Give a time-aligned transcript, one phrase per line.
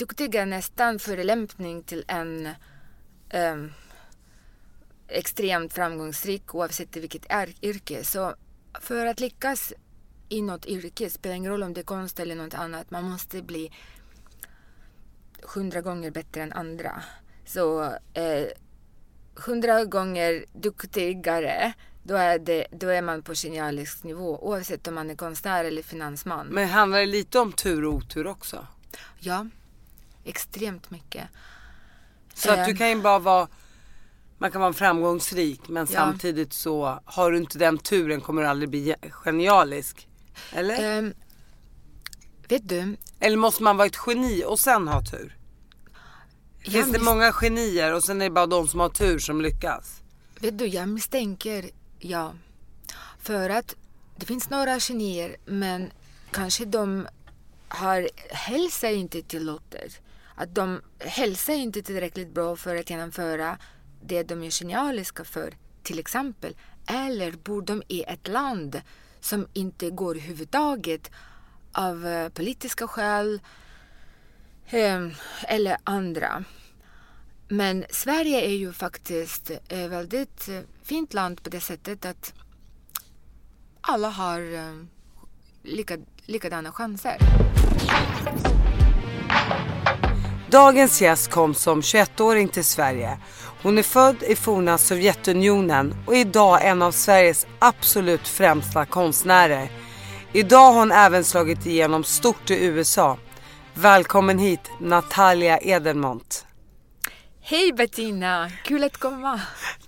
[0.00, 2.48] Duktiga nästan förelämpning till en
[3.34, 3.72] um,
[5.08, 7.26] extremt framgångsrik oavsett vilket
[7.62, 8.04] yrke.
[8.04, 8.34] Så
[8.80, 9.72] för att lyckas
[10.28, 13.42] i något yrke, spelar ingen roll om det är konst eller något annat, man måste
[13.42, 13.72] bli
[15.54, 17.02] hundra gånger bättre än andra.
[17.46, 17.82] Så
[18.14, 18.46] eh,
[19.34, 25.10] hundra gånger duktigare, då är, det, då är man på genialisk nivå oavsett om man
[25.10, 26.46] är konstnär eller finansman.
[26.46, 28.66] Men handlar det lite om tur och otur också?
[29.18, 29.46] Ja,
[30.24, 31.24] extremt mycket.
[32.34, 33.48] Så att du kan ju bara vara
[34.38, 35.98] man kan vara framgångsrik men Ja.
[36.00, 40.08] samtidigt så har du inte den turen kommer du aldrig bli genialisk.
[40.52, 40.98] Eller?
[40.98, 41.14] Ehm,
[42.48, 45.36] vet du, Eller måste man vara ett geni och sen ha tur?
[46.62, 49.40] jag Finns det många genier och sen är det bara de som har tur som
[49.40, 50.00] lyckas?
[50.40, 52.32] vet du, jag misstänker ja.
[53.18, 53.74] För att
[54.16, 55.90] det finns några genier men
[56.30, 57.06] kanske de
[57.68, 59.88] har hälsa inte tillåter.
[60.40, 63.58] Att de hälsa inte tillräckligt bra för att genomföra
[64.02, 66.56] det de är genialiska för, till exempel.
[66.86, 68.80] Eller bor de i ett land
[69.20, 71.10] som inte går överhuvudtaget
[71.72, 73.40] av eh, politiska skäl
[74.66, 75.12] ehm,
[75.48, 76.44] eller andra.
[77.48, 82.34] Men Sverige är ju faktiskt ett väldigt eh, fint land på det sättet att
[83.80, 84.40] alla har
[85.62, 87.18] lika, likadana chanser.
[90.50, 93.18] Dagens gäst kom som 21-åring till Sverige.
[93.62, 99.68] Hon är född i forna Sovjetunionen och är idag en av Sveriges absolut främsta konstnärer.
[100.32, 103.18] Idag har hon även slagit igenom stort i USA.
[103.74, 106.46] Välkommen hit Natalia Edelmont.
[107.40, 109.40] Hej Bettina, kul att komma.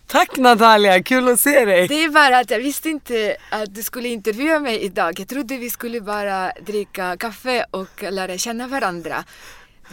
[0.07, 1.89] Tack Natalia, kul att se dig.
[1.89, 5.21] Det är bara att jag visste inte att du skulle intervjua mig idag.
[5.21, 9.25] Jag trodde vi skulle bara dricka kaffe och lära känna varandra.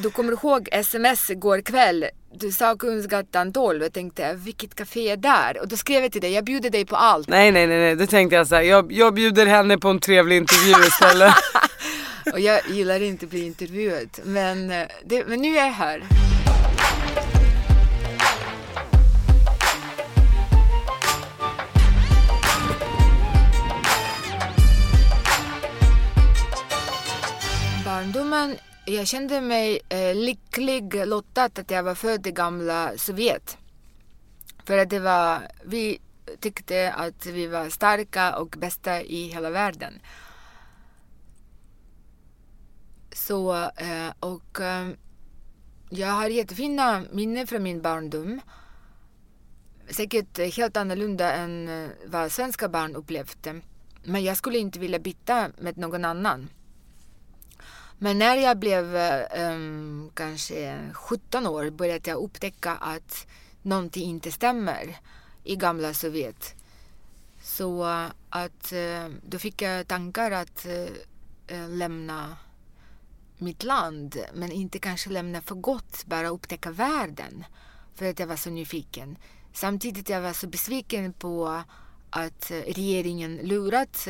[0.02, 2.06] Du kommer ihåg sms igår kväll.
[2.34, 5.62] Du sa Kungsgatan 12 jag tänkte vilket café är där?
[5.62, 7.28] Och då skrev jag till dig, jag bjuder dig på allt.
[7.28, 7.96] Nej nej nej, nej.
[7.96, 11.34] då tänkte jag så här, jag, jag bjuder henne på en trevlig intervju istället.
[12.34, 14.10] Och jag gillar inte att bli intervjuad.
[14.24, 16.04] Men, eh, det, men nu är jag här.
[27.86, 28.56] Barndomen,
[28.90, 33.58] jag kände mig eh, lycklig lottad att jag var född i gamla Sovjet.
[34.66, 36.00] För att det var, vi
[36.40, 40.02] tyckte att vi var starka och bästa i hela världen.
[43.12, 44.90] Så, eh, och eh,
[45.90, 48.42] jag har jättefina minnen från min barndom.
[49.90, 53.62] Säkert helt annorlunda än eh, vad svenska barn upplevde.
[54.04, 56.50] Men jag skulle inte vilja byta med någon annan.
[58.02, 58.96] Men när jag blev
[59.38, 63.28] um, kanske 17 år började jag upptäcka att
[63.62, 64.98] någonting inte stämmer
[65.44, 66.56] i gamla Sovjet.
[67.42, 70.66] Så eh, att eh, då fick jag tankar att
[71.70, 72.38] lämna
[73.38, 77.46] mitt land men inte kanske lämna för gott, bara upptäcka världen
[77.96, 79.18] för att jag var så nyfiken.
[79.54, 81.64] Samtidigt jag var så besviken på
[82.10, 84.08] att regeringen lurat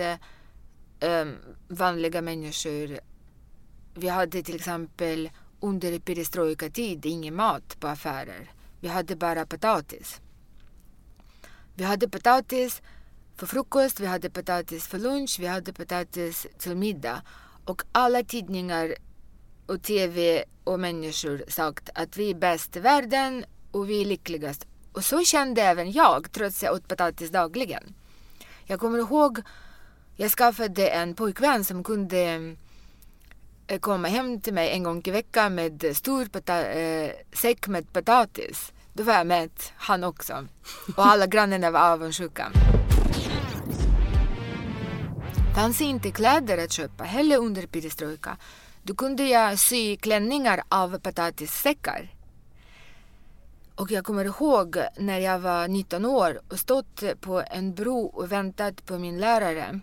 [1.67, 2.99] vanliga människor.
[3.99, 5.29] Vi hade till exempel
[5.59, 8.51] under perestrojka-tid ingen mat på affärer.
[8.79, 10.21] Vi hade bara potatis.
[11.75, 12.81] Vi hade potatis
[13.35, 17.21] för frukost, vi hade potatis för lunch, vi hade potatis till middag.
[17.65, 18.95] Och alla tidningar
[19.65, 24.67] och tv och människor sagt att vi är bäst i världen och vi är lyckligast.
[24.93, 27.83] Och så kände även jag, trots att jag åt potatis dagligen.
[28.65, 29.41] Jag kommer ihåg,
[30.15, 32.55] jag skaffade en pojkvän som kunde
[33.77, 38.73] komma hem till mig en gång i veckan med stor eh, säck med potatis.
[38.93, 40.47] Då var jag mätt, han också.
[40.95, 42.51] Och alla grannarna var avundsjuka.
[45.55, 48.37] Fanns inte kläder att köpa heller under perestrojka.
[48.83, 52.09] Då kunde jag sy klänningar av potatissäckar.
[53.75, 58.31] Och jag kommer ihåg när jag var 19 år och stått på en bro och
[58.31, 59.79] väntat på min lärare.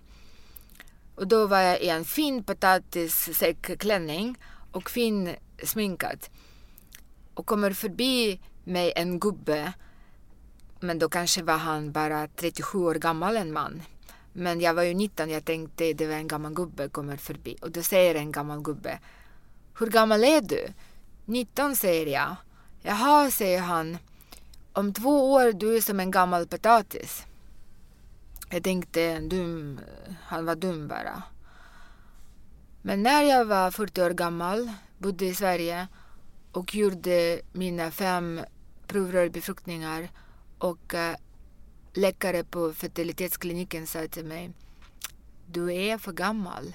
[1.17, 4.39] Och då var jag i en fin potatissäckklänning
[4.73, 6.19] och fin sminkad.
[7.35, 9.73] Och kommer förbi mig en gubbe.
[10.81, 13.83] Men då kanske var han bara 37 år gammal, en man.
[14.33, 17.57] Men jag var ju 19, jag tänkte det var en gammal gubbe kommer förbi.
[17.61, 18.99] Och då säger en gammal gubbe.
[19.79, 20.67] Hur gammal är du?
[21.25, 22.37] 19 säger jag.
[22.83, 23.99] Jaha, säger han.
[24.73, 27.27] Om två år du är som en gammal potatis.
[28.51, 29.81] Jag tänkte dum,
[30.23, 31.23] han var dum bara.
[32.83, 35.89] Men när jag var 40 år gammal, bodde i Sverige
[36.53, 38.41] och gjorde mina fem
[38.87, 40.09] provrörbefruktningar
[40.59, 41.17] och eh,
[41.95, 44.51] läkare på fertilitetskliniken sa till mig
[45.47, 46.75] Du är för gammal.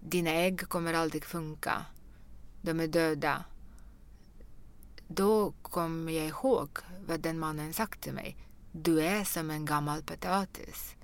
[0.00, 1.84] Dina ägg kommer aldrig funka.
[2.62, 3.44] De är döda.
[5.08, 6.68] Då kom jag ihåg
[7.06, 8.47] vad den mannen sagt till mig.
[8.72, 10.94] Du är som en gammal potatis.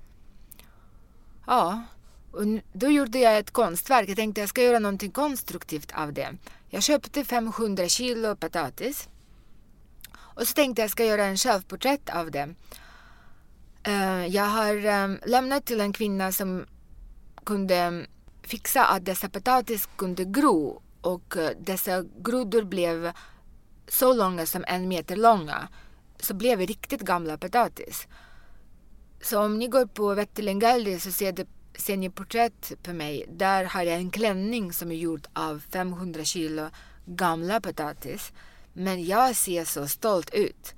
[1.47, 1.83] Ja,
[2.31, 4.09] och då gjorde jag ett konstverk.
[4.09, 6.37] Jag tänkte jag ska göra någonting konstruktivt av det.
[6.69, 9.09] Jag köpte 500 kilo potatis.
[10.17, 12.55] Och så tänkte jag ska göra en självporträtt av det.
[13.83, 16.65] Eh, jag har ehm, lämnat till en kvinna som
[17.45, 18.05] kunde
[18.43, 23.11] fixa att dessa potatis kunde gro och eh, dessa grodor blev
[23.87, 25.67] så långa som en meter långa.
[26.25, 28.07] Så blev det riktigt gamla potatis.
[29.21, 30.61] Så om ni går på Wetterling
[30.99, 33.25] så ser, det, ser ni porträtt på mig.
[33.29, 36.69] Där har jag en klänning som är gjord av 500 kilo
[37.05, 38.33] gamla potatis.
[38.73, 40.75] Men jag ser så stolt ut.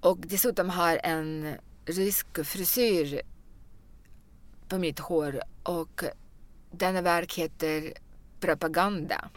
[0.00, 1.54] Och dessutom har en
[1.86, 3.22] rysk frisyr
[4.68, 6.04] på mitt hår och
[6.70, 7.92] denna verk heter
[8.40, 9.30] Propaganda.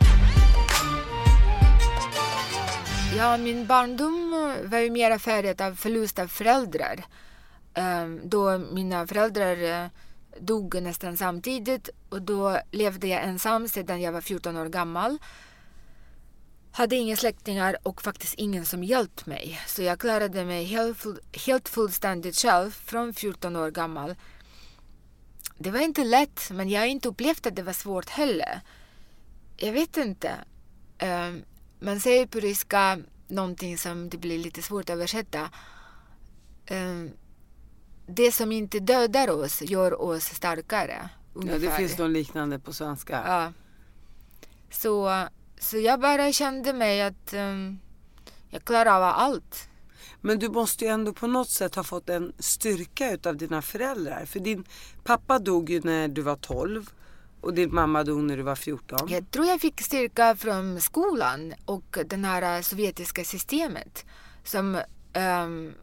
[3.17, 4.31] Ja, min barndom
[4.65, 7.05] var ju mera färgad av förlust av föräldrar.
[7.73, 9.89] Ehm, då mina föräldrar eh,
[10.39, 15.17] dog nästan samtidigt och då levde jag ensam sedan jag var 14 år gammal.
[16.71, 19.59] Hade inga släktingar och faktiskt ingen som hjälpt mig.
[19.67, 21.05] Så jag klarade mig helt,
[21.47, 24.15] helt fullständigt själv från 14 år gammal.
[25.57, 28.61] Det var inte lätt, men jag har inte upplevt att det var svårt heller.
[29.57, 30.31] Jag vet inte.
[31.01, 31.43] Um,
[31.79, 35.49] man säger på ryska någonting som det blir lite svårt att översätta.
[36.71, 37.11] Um,
[38.07, 41.09] det som inte dödar oss gör oss starkare.
[41.33, 41.59] Ungefär.
[41.59, 43.23] Ja, det finns något liknande på svenska.
[43.27, 43.53] Ja.
[44.69, 45.27] Så
[45.59, 47.79] så jag bara kände mig att um,
[48.49, 49.69] jag klarar av allt.
[50.21, 54.25] Men du måste ju ändå på något sätt ha fått en styrka utav dina föräldrar.
[54.25, 54.63] För din
[55.03, 56.89] pappa dog ju när du var 12
[57.41, 59.07] och din mamma dog när du var 14.
[59.07, 64.05] Jag tror jag fick styrka från skolan och det här sovjetiska systemet
[64.43, 64.81] som
[65.13, 65.73] um,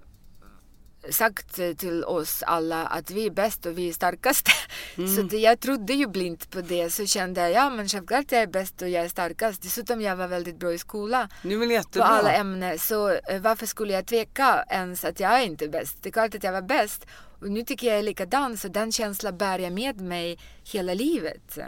[1.10, 4.48] sagt till oss alla att vi är bäst och vi är starkast.
[4.96, 5.16] Mm.
[5.16, 6.90] Så det, jag trodde ju blint på det.
[6.90, 9.62] Så kände jag, ja men självklart jag är bäst och jag är starkast.
[9.62, 11.28] Dessutom jag var väldigt bra i skolan.
[11.42, 12.08] Det är jättebra.
[12.08, 12.78] På alla ämnen.
[12.78, 15.96] Så eh, varför skulle jag tveka ens att jag är inte bäst?
[16.02, 17.06] Det är klart att jag var bäst.
[17.40, 18.56] Och nu tycker jag är likadan.
[18.56, 21.58] Så den känslan bär jag med mig hela livet.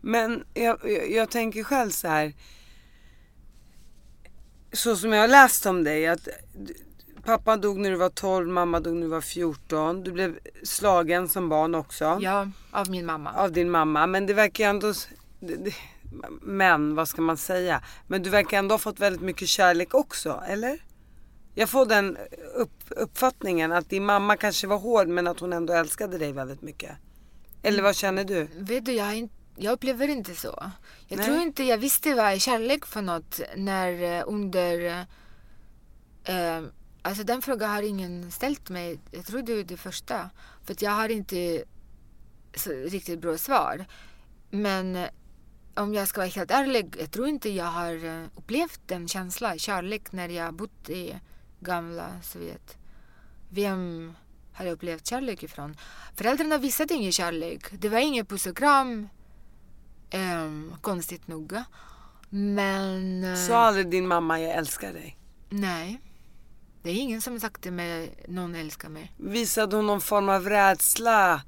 [0.00, 2.32] Men jag, jag, jag tänker själv så här.
[4.72, 6.06] Så som jag har läst om dig.
[6.06, 6.28] att
[7.24, 10.02] Pappa dog när du var 12, mamma dog när du var 14.
[10.02, 12.18] Du blev slagen som barn också.
[12.22, 13.32] Ja, av min mamma.
[13.32, 14.06] Av din mamma.
[14.06, 14.92] Men det verkar ändå...
[16.40, 17.82] Men, vad ska man säga?
[18.06, 20.78] Men du verkar ändå ha fått väldigt mycket kärlek också, eller?
[21.54, 22.18] Jag får den
[22.54, 26.62] upp, uppfattningen att din mamma kanske var hård men att hon ändå älskade dig väldigt
[26.62, 26.96] mycket.
[27.62, 28.48] Eller vad känner du?
[28.56, 30.70] Vet du, jag, jag upplever inte så.
[31.08, 31.26] Jag Nej.
[31.26, 35.06] tror inte jag visste vad kärlek för något när eh, under
[36.24, 36.62] eh,
[37.04, 39.00] Alltså den frågan har ingen ställt mig.
[39.10, 40.30] Jag tror det är det första.
[40.64, 41.64] För jag har inte
[42.66, 43.84] riktigt bra svar.
[44.50, 45.08] Men eh,
[45.74, 49.58] om jag ska vara helt ärlig, jag tror inte jag har eh, upplevt den känslan,
[49.58, 51.20] kärlek, när jag bott i
[51.62, 52.76] gamla Sovjet.
[53.48, 54.14] Vem
[54.52, 55.76] har jag upplevt kärlek ifrån?
[56.16, 57.64] Föräldrarna visade ingen kärlek.
[57.72, 59.08] Det var ingen puss och kram.
[60.14, 61.54] Um, konstigt nog.
[62.30, 63.24] Men...
[63.24, 65.18] Uh, Sa aldrig din mamma jag älskar dig?
[65.48, 66.00] Nej.
[66.82, 69.12] Det är ingen som sagt till mig någon älskar mig.
[69.16, 71.42] Visade hon någon form av rädsla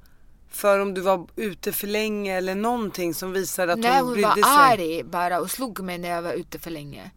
[0.49, 4.13] för om du var ute för länge eller någonting som visade att Nej, hon hon
[4.13, 4.43] brydde var sig?
[4.45, 7.11] arg bara och slog mig när jag var ute för länge.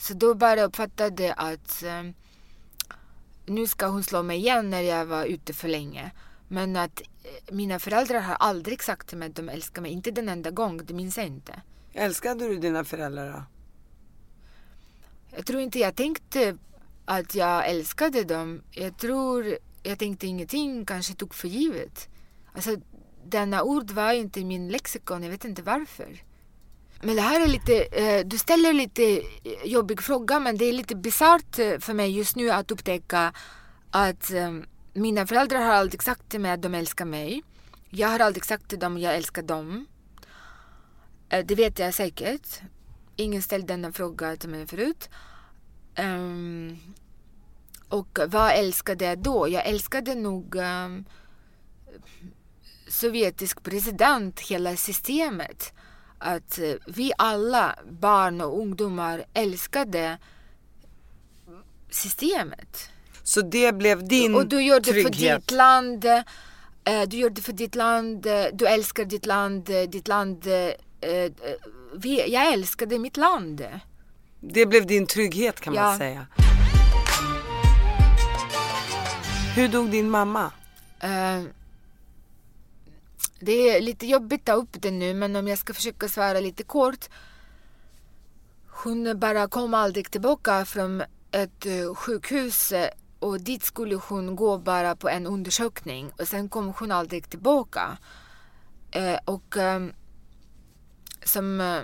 [0.00, 2.02] Så då bara uppfattade jag att eh,
[3.46, 6.10] nu ska hon slå mig igen när jag var ute för länge.
[6.48, 9.90] Men att eh, mina föräldrar har aldrig sagt till mig att de älskar mig.
[9.90, 11.62] Inte den enda gång, det minns jag inte.
[11.92, 13.42] Älskade du dina föräldrar då?
[15.36, 16.58] Jag tror inte jag tänkte
[17.04, 18.62] att jag älskade dem.
[18.70, 22.08] Jag tror jag tänkte ingenting, kanske tog för givet.
[22.52, 22.76] Alltså,
[23.24, 26.22] denna ord var inte i min lexikon, jag vet inte varför.
[27.02, 30.72] Men det här är lite, eh, du ställer lite eh, jobbig fråga men det är
[30.72, 33.32] lite bisarrt eh, för mig just nu att upptäcka
[33.90, 34.30] att
[34.92, 37.42] mina föräldrar har aldrig sagt till mig att de älskar mig.
[37.90, 39.86] Jag har aldrig sagt till dem att jag älskar dem.
[41.44, 42.60] Det vet jag säkert.
[43.16, 45.08] Ingen ställde denna fråga till mig förut.
[45.94, 46.78] Ehm,
[47.88, 49.48] och vad älskade jag då?
[49.48, 51.04] Jag älskade nog um,
[52.88, 55.72] sovjetisk president, hela systemet.
[56.22, 60.18] Att eh, vi alla, barn och ungdomar, älskade
[61.90, 62.90] systemet.
[63.22, 65.14] Så det blev din Och du gör det trygghet?
[65.14, 66.04] för ditt land.
[66.04, 68.26] eh, Du gör det för ditt land.
[68.26, 69.64] eh, Du älskar ditt land.
[69.88, 70.44] Ditt land.
[71.96, 73.66] vi- Jag älskade mitt land.
[74.40, 75.98] Det blev din trygghet kan man Ja.
[75.98, 76.26] säga.
[79.56, 80.50] Hur dog din mamma?
[83.42, 86.40] Det är lite jobbigt att ta upp det nu men om jag ska försöka svara
[86.40, 87.08] lite kort.
[88.66, 94.58] Hon bara kom aldrig tillbaka från ett eh, sjukhus eh, och dit skulle hon gå
[94.58, 97.98] bara på en undersökning och sen kom hon aldrig tillbaka.
[98.90, 99.92] Eh, och ehm,
[101.24, 101.80] som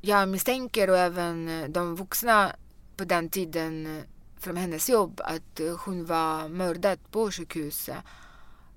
[0.00, 2.56] jag misstänker och även de vuxna
[2.96, 4.02] på den tiden
[4.38, 7.96] från hennes jobb att hon var mördad på sjukhuset.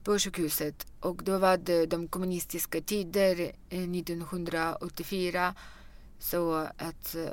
[0.08, 0.88] På sjukhuset.
[1.00, 5.56] Och då var det de kommunistiska tider eh, 1984.
[6.20, 7.24] Så att eh,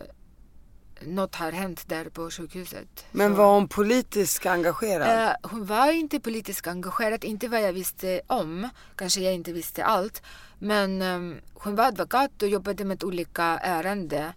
[1.00, 3.04] något har hänt där på sjukhuset.
[3.12, 3.37] Men så.
[3.37, 5.28] var hon politiskt engagerad?
[5.28, 8.69] Eh, hon var inte politiskt engagerad, inte vad jag visste om.
[8.97, 10.23] Kanske jag inte visste allt.
[10.59, 14.33] Men ehm, hon var advokat och jobbade med olika ärenden.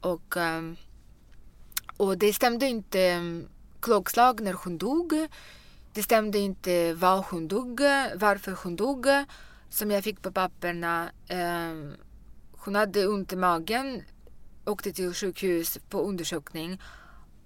[0.00, 0.76] Och, ehm,
[1.96, 3.48] och det stämde inte um,
[3.80, 5.28] klockslag när hon dog.
[5.92, 7.80] Det stämde inte var hon dog,
[8.14, 9.06] varför hon dog.
[9.68, 11.10] Som jag fick på papperna.
[11.28, 11.94] Ehm,
[12.52, 14.02] hon hade ont i magen,
[14.66, 16.80] åkte till sjukhus på undersökning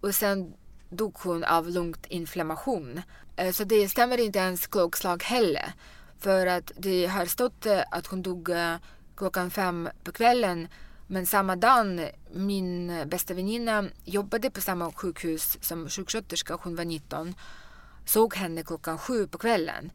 [0.00, 0.54] och sen
[0.90, 3.02] dog hon av lunginflammation.
[3.36, 5.72] Eh, Så det stämmer inte ens klockslag heller.
[6.18, 8.76] För att det har stått eh, att hon dog eh,
[9.16, 10.68] klockan fem på kvällen.
[11.06, 17.34] Men samma dag, min bästa väninna jobbade på samma sjukhus som sjuksköterska, hon var 19.
[18.06, 19.92] Såg henne klockan sju på kvällen.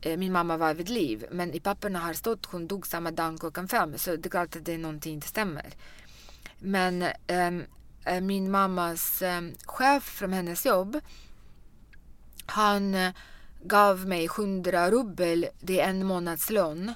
[0.00, 3.40] Eh, min mamma var vid liv, men i papperna har stått hon dog samma dag
[3.40, 3.98] klockan fem.
[3.98, 5.74] Så det är klart att det är någonting inte stämmer.
[6.58, 7.64] Men ehm,
[8.04, 11.00] eh, min mammas eh, chef från hennes jobb,
[12.46, 13.12] han eh,
[13.62, 16.94] gav mig 100 rubel, det är en månadslön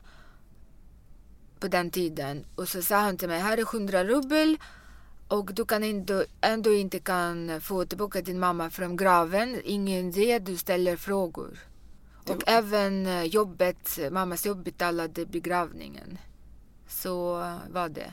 [1.60, 2.46] på den tiden.
[2.54, 4.58] Och så sa han till mig, här är 100 rubel
[5.28, 9.61] och du kan ändå, ändå inte kan få tillbaka din mamma från graven.
[9.64, 11.58] Ingen idé, du ställer frågor.
[12.26, 16.18] Och även eh, jobbet, mammas jobb betalade begravningen.
[16.88, 18.12] Så eh, var det.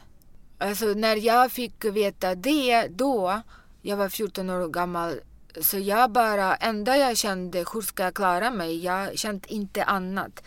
[0.58, 3.42] Alltså när jag fick veta det då,
[3.82, 5.20] jag var 14 år gammal,
[5.62, 8.84] så jag bara, enda jag kände, hur ska jag klara mig?
[8.84, 10.44] Jag kände inte annat.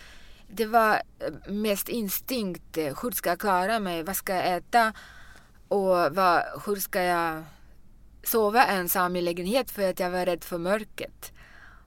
[0.50, 4.02] Det var eh, mest instinkt, hur ska jag klara mig?
[4.02, 4.92] Vad ska jag äta?
[5.68, 7.44] Och vad, hur ska jag
[8.22, 11.32] sova ensam i lägenhet för att jag var rädd för mörkret.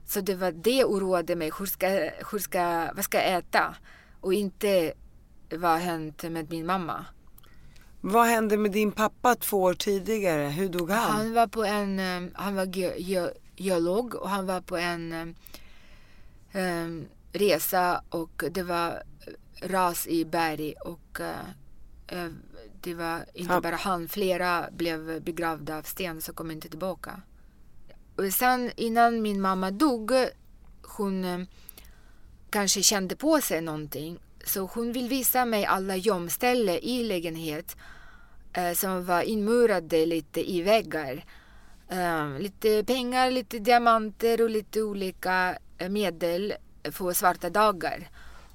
[0.06, 1.50] Så det var det oroade mig.
[1.58, 1.88] Hur ska,
[2.32, 3.74] hur ska, vad ska jag äta?
[4.20, 4.92] Och inte
[5.50, 7.04] vad hänt med min mamma.
[8.00, 10.48] Vad hände med din pappa två år tidigare?
[10.48, 11.10] Hur dog han?
[11.10, 15.12] Han var på en, eh, han var ge, ge, geolog och han var på en
[16.52, 16.88] eh,
[17.32, 19.02] resa och det var
[19.62, 21.20] ras i berg och
[22.06, 22.28] eh,
[22.82, 27.20] det var inte bara han, flera blev begravda av sten så kom inte tillbaka.
[28.16, 30.12] Och sen innan min mamma dog,
[30.82, 31.40] hon eh,
[32.50, 37.76] kanske kände på sig någonting så hon vill visa mig alla gömställen i lägenhet
[38.52, 41.24] eh, som var inmurade lite i väggar.
[41.88, 48.08] Eh, lite pengar, lite diamanter och lite olika eh, medel för svarta dagar.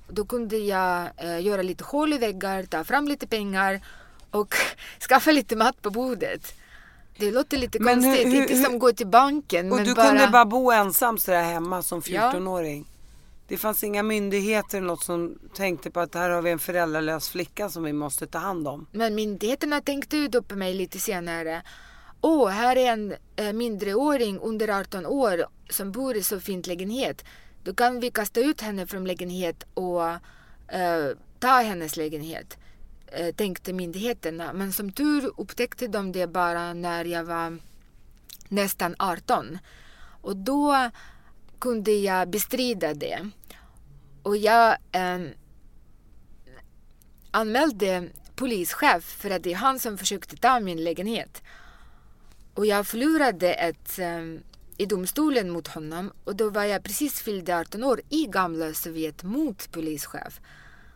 [0.10, 3.82] Då kunde jag eh, göra lite hål i väggar, ta fram lite pengar
[4.32, 4.56] och
[5.10, 6.54] skaffa lite mat på bordet.
[7.20, 9.72] Det låter lite Men konstigt, hur- inte hur- som gå till banken.
[9.72, 10.08] och du bara...
[10.08, 12.32] kunde bara bo ensam sådär hemma som Ja.
[12.32, 12.86] 14-åring?
[13.48, 17.30] Det fanns inga myndigheter eller något som tänkte på att här har vi en föräldralös
[17.30, 18.88] flicka som vi måste ta hand om.
[18.92, 21.62] Men myndigheterna tänkte ut upp mig lite senare.
[22.22, 27.26] Åh, här är en eh, mindreåring under 18 år som bor i så fint lägenhet.
[27.64, 30.10] Då kan vi kasta ut henne från lägenhet och
[30.76, 31.08] eh,
[31.40, 32.58] ta hennes lägenhet.
[33.12, 34.54] Eh, tänkte myndigheterna.
[34.54, 37.58] Men som tur upptäckte de det bara när jag var
[38.48, 39.58] nästan 18.
[40.22, 40.90] Och då
[41.60, 43.30] kunde jag bestrida det.
[44.24, 45.20] Och jag eh,
[47.32, 51.42] anmälde polischef för att det är han som försökte ta min lägenhet.
[52.54, 54.24] Och jag förlorade ett eh,
[54.78, 59.24] i domstolen mot honom och då var jag precis fylld 18 år i gamla Sovjet
[59.24, 60.42] mot polischef.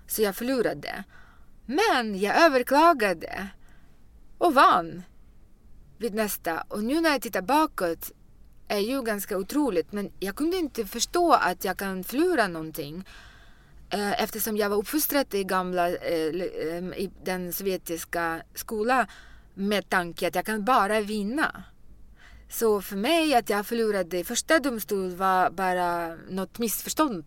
[0.08, 1.04] Så jag förlorade.
[1.66, 3.48] Men jag överklagade
[4.38, 5.04] och vann
[5.98, 6.62] vid nästa.
[6.68, 8.12] Och nu när jag tittar bakåt
[8.68, 13.04] är ju ganska otroligt men jag kunde inte förstå att jag kan förlora någonting
[13.90, 19.08] eh, eftersom jag var uppfostrad i gamla eh, eh, i den sovjetiska skolan
[19.54, 21.64] med tanke att jag kan bara vinna.
[22.50, 27.26] Så för mig att jag förlorade i första domstol var bara något missförstånd.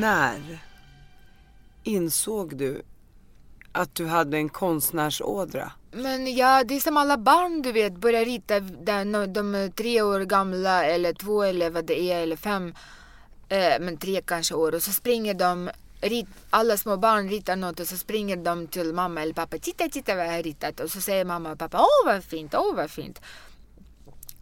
[0.00, 0.65] När
[1.86, 2.82] insåg du
[3.72, 5.72] att du hade en konstnärsådra?
[5.92, 10.02] Men ja, det är som alla barn du vet börjar rita där de är tre
[10.02, 12.74] år gamla eller två eller vad det är eller fem.
[13.48, 17.80] Eh, men tre kanske år och så springer de rit, alla små barn ritar något
[17.80, 19.58] och så springer de till mamma eller pappa.
[19.58, 20.80] Titta, titta vad jag har ritat.
[20.80, 23.20] Och så säger mamma och pappa, åh vad fint, åh vad fint.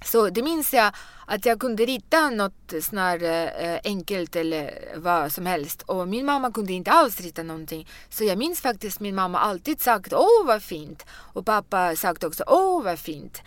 [0.04, 0.92] Så det minns jag
[1.26, 5.82] att jag kunde rita något snarare eh, enkelt eller vad som helst.
[5.82, 7.88] Och min mamma kunde inte alls rita någonting.
[8.08, 11.06] Så jag minns faktiskt min mamma alltid sagt åh vad fint.
[11.11, 13.42] Och pappa sagt också åh vad fint.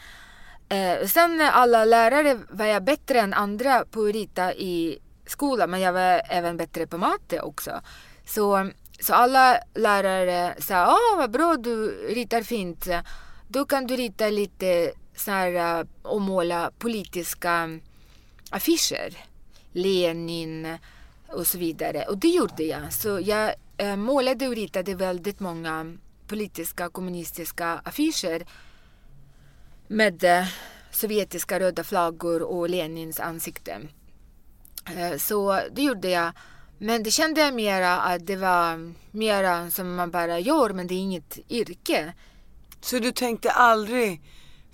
[0.69, 5.71] Eh, sen alla lärare var jag bättre än andra på att rita i skolan.
[5.71, 7.81] Men jag var även bättre på matte också.
[8.25, 12.88] Så, så alla lärare sa åh vad bra du ritar fint.
[13.47, 17.82] Då kan du rita lite så här, eh, och måla politiska mm,
[18.49, 19.17] affischer.
[19.71, 20.77] Lenin
[21.27, 22.06] och så vidare.
[22.06, 22.93] Och det gjorde jag.
[22.93, 28.45] Så jag eh, målade och ritade väldigt många politiska kommunistiska affischer
[29.88, 30.47] med eh,
[30.91, 33.82] sovjetiska röda flaggor och Lenins ansikte.
[35.17, 36.32] Så det gjorde jag.
[36.77, 40.93] Men det kände jag mera att det var mera som man bara gör men det
[40.93, 42.13] är inget yrke.
[42.82, 44.21] Så du tänkte aldrig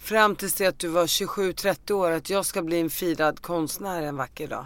[0.03, 4.01] Fram tills det att du var 27-30 år att jag ska bli en firad konstnär
[4.01, 4.65] en vacker dag?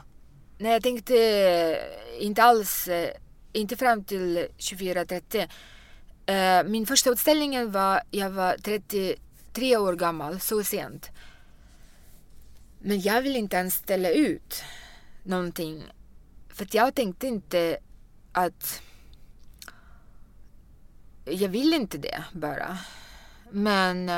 [0.58, 3.10] Nej, jag tänkte eh, inte alls, eh,
[3.54, 5.48] inte fram till 24-30.
[6.26, 11.10] Eh, min första utställning var, jag var 33 år gammal, så sent.
[12.80, 14.64] Men jag vill inte ens ställa ut
[15.24, 15.84] någonting.
[16.50, 17.78] För jag tänkte inte
[18.32, 18.82] att
[21.26, 22.78] jag vill inte det bara.
[23.52, 24.12] Men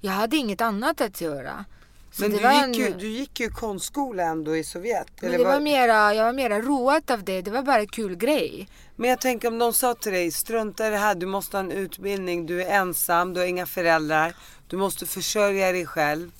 [0.00, 1.64] jag hade inget annat att göra.
[2.12, 2.72] Så men du, gick en...
[2.72, 5.06] ju, du gick ju konstskola ändå i Sovjet.
[5.20, 5.44] Men det var...
[5.44, 7.42] var mera, jag var mera road av det.
[7.42, 8.68] Det var bara en kul grej.
[8.96, 11.64] Men jag tänker om någon sa till dig, strunta i det här, du måste ha
[11.64, 14.34] en utbildning, du är ensam, du har inga föräldrar,
[14.68, 16.30] du måste försörja dig själv.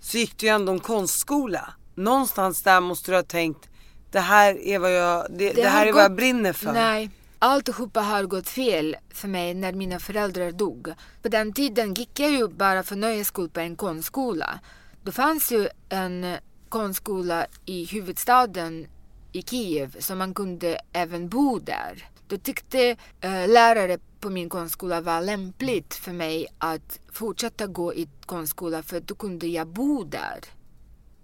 [0.00, 1.74] Så gick du ju ändå en konstskola.
[1.94, 3.68] Någonstans där måste du ha tänkt,
[4.10, 5.94] det här är vad jag, det, det, det här är gått...
[5.94, 6.72] vad jag brinner för.
[6.72, 7.10] Nej,
[7.42, 10.88] alltihopa har gått fel för mig när mina föräldrar dog.
[11.22, 14.60] På den tiden gick jag ju bara för nöjes skull på en konstskola.
[15.02, 16.36] Det fanns ju en
[16.68, 18.86] konstskola i huvudstaden
[19.32, 22.08] i Kiev så man kunde även bo där.
[22.28, 28.08] Då tyckte eh, lärare på min konstskola var lämpligt för mig att fortsätta gå i
[28.26, 30.40] konstskola för då kunde jag bo där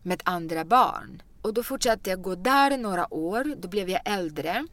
[0.02, 1.22] med andra barn.
[1.42, 4.66] Och då fortsatte jag gå där några år, då blev jag äldre.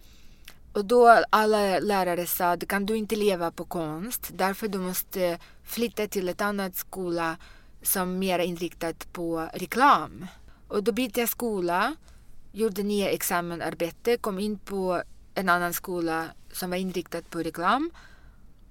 [0.76, 5.40] Och då alla lärare sa att kan du inte leva på konst, därför du måste
[5.64, 7.38] flytta till ett annat skola
[7.82, 10.28] som är mer inriktat på reklam.
[10.68, 11.96] Och då bytte jag skola,
[12.52, 15.02] gjorde nya examenarbete, kom in på
[15.36, 17.92] en annan skola som var inriktad på reklam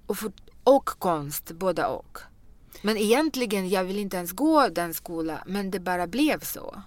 [0.07, 0.31] och, för,
[0.63, 2.19] och konst, båda och.
[2.81, 6.81] Men egentligen, jag vill inte ens gå den skolan, men det bara blev så.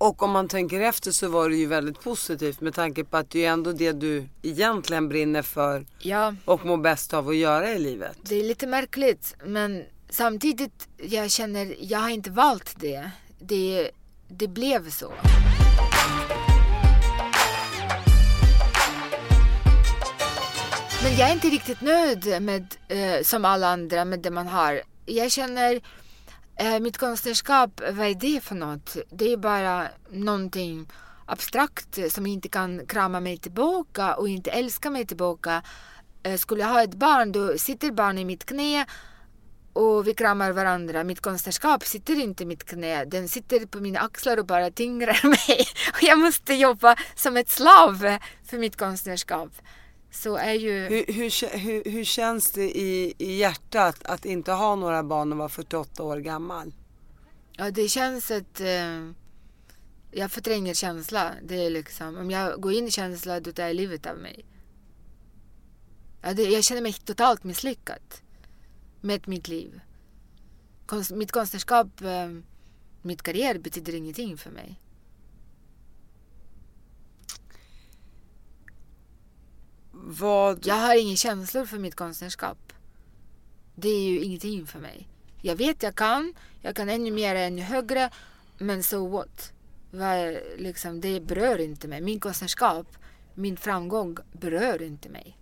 [0.00, 3.30] Och om man tänker efter så var det ju väldigt positivt med tanke på att
[3.30, 6.34] det är ändå det du egentligen brinner för ja.
[6.44, 8.16] och mår bäst av att göra i livet.
[8.22, 13.10] Det är lite märkligt men samtidigt jag känner jag har inte valt det.
[13.38, 13.90] Det,
[14.28, 15.12] det blev så.
[21.02, 24.82] Men jag är inte riktigt nöjd med, eh, som alla andra med det man har.
[25.06, 25.80] Jag känner
[26.60, 28.96] Eh, mitt konstnärskap, vad är det för något?
[29.10, 30.88] Det är bara någonting
[31.26, 35.62] abstrakt som inte kan krama mig tillbaka och inte älska mig tillbaka.
[36.22, 38.86] Eh, skulle jag ha ett barn, då sitter barnet i mitt knä
[39.72, 41.04] och vi kramar varandra.
[41.04, 45.28] Mitt konstnärskap sitter inte i mitt knä, den sitter på mina axlar och bara tyngrar
[45.28, 45.66] mig.
[45.94, 48.18] Och jag måste jobba som ett slav
[48.50, 49.50] för mitt konstnärskap.
[50.10, 50.78] Så är ju...
[50.78, 55.38] Hur, hur, hur, hur känns det i, i hjärtat att inte ha några barn och
[55.38, 56.72] vara 48 år gammal?
[57.52, 59.10] Ja, det känns att eh,
[60.10, 61.32] jag förtränger känsla.
[61.42, 64.44] Det är liksom, om jag går in i känsla, då tar livet av mig.
[66.22, 68.02] Ja, det, jag känner mig totalt misslyckad
[69.00, 69.80] med mitt liv.
[70.86, 72.28] Konst, mitt konstnärskap, eh,
[73.02, 74.80] mitt karriär betyder ingenting för mig.
[80.04, 80.66] Vad...
[80.66, 82.72] Jag har inga känslor för mitt konstnärskap.
[83.74, 85.08] Det är ju ingenting för mig.
[85.42, 88.10] Jag vet jag kan, jag kan ännu mer, ännu högre,
[88.58, 89.52] men so what?
[90.56, 92.00] liksom, det berör inte mig.
[92.00, 92.86] Min konstnärskap,
[93.34, 95.39] min framgång berör inte mig.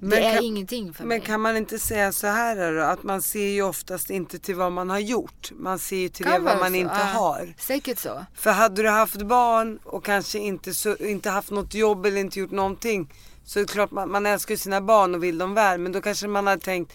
[0.00, 1.18] Men det är kan, ingenting för men mig.
[1.18, 2.82] Men kan man inte säga så här då?
[2.82, 5.50] Att man ser ju oftast inte till vad man har gjort.
[5.54, 6.76] Man ser ju till kan det vad man så.
[6.76, 7.54] inte ja, har.
[7.58, 8.24] Säkert så.
[8.34, 12.38] För hade du haft barn och kanske inte, så, inte haft något jobb eller inte
[12.38, 13.12] gjort någonting.
[13.44, 15.80] Så är det klart man, man älskar ju sina barn och vill dem väl.
[15.80, 16.92] Men då kanske man hade tänkt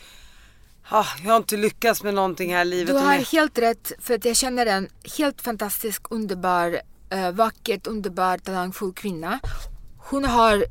[0.89, 2.95] ah, jag har inte lyckats med någonting här i livet.
[2.95, 3.91] Du har helt rätt.
[3.99, 9.39] För att jag känner en helt fantastisk, underbar, äh, vackert, underbar, talangfull kvinna.
[9.97, 10.65] Hon har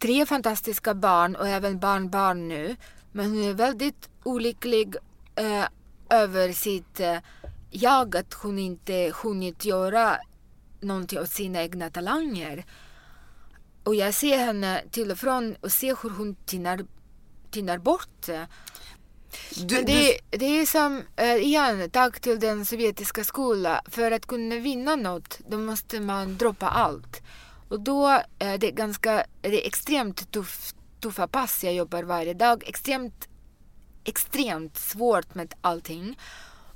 [0.00, 2.76] tre fantastiska barn och även barnbarn nu.
[3.12, 4.96] Men hon är väldigt olycklig
[5.34, 5.64] eh,
[6.10, 7.16] över sitt eh,
[7.70, 10.16] jag att hon inte hunnit göra
[10.80, 12.64] någonting åt sina egna talanger.
[13.84, 16.84] Och jag ser henne till och från och ser hur hon tinar,
[17.50, 18.26] tinar bort.
[19.56, 20.38] Du, det, du...
[20.38, 23.80] det är som, äh, igen, tack till den sovjetiska skolan.
[23.86, 27.22] För att kunna vinna något, då måste man droppa allt.
[27.70, 32.34] Och då eh, är det ganska, det är extremt tuff, tuffa pass jag jobbar varje
[32.34, 32.64] dag.
[32.66, 33.28] Extremt,
[34.04, 36.18] extremt svårt med allting.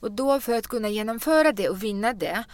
[0.01, 2.45] Och då för att kunna genomföra det och vinna det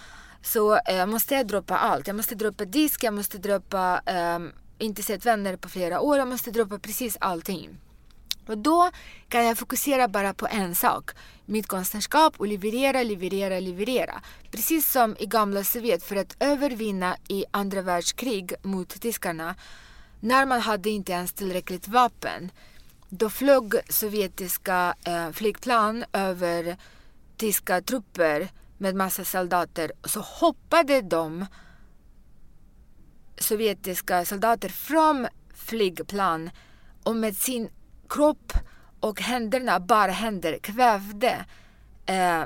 [0.43, 2.07] så eh, måste jag droppa allt.
[2.07, 4.39] Jag måste droppa disk, jag måste droppa eh,
[4.79, 7.79] inte sett vänner på flera år, jag måste droppa precis allting.
[8.51, 8.91] För då
[9.29, 11.11] kan jag fokusera bara på en sak.
[11.47, 14.23] Mitt konstnärskap och leverera, leverera, leverera.
[14.51, 19.55] Precis som i gamla Sovjet för att övervinna i andra världskrig mot tyskarna.
[20.21, 22.51] När man hade inte ens tillräckligt vapen.
[23.09, 26.77] Då flög sovjetiska eh, flygplan över
[27.37, 31.47] tyska trupper med massa soldater så hoppade de
[33.39, 36.51] sovjetiska soldater från flygplan
[37.03, 37.69] och med sin
[38.11, 38.53] kropp
[39.01, 41.45] och händerna, bara händer, kvävde
[42.07, 42.45] eh,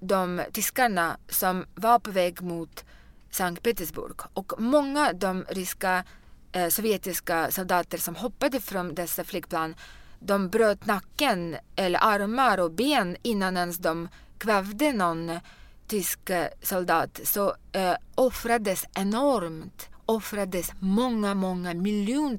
[0.00, 2.84] de tyskarna som var på väg mot
[3.30, 4.16] Sankt Petersburg.
[4.34, 6.04] Och många av de ryska
[6.52, 9.74] eh, sovjetiska soldater som hoppade från dessa flygplan
[10.18, 15.40] de bröt nacken eller armar och ben innan ens de kvävde någon
[15.86, 17.20] tysk eh, soldat.
[17.24, 22.38] Så eh, offrades enormt, offrades många, många miljoner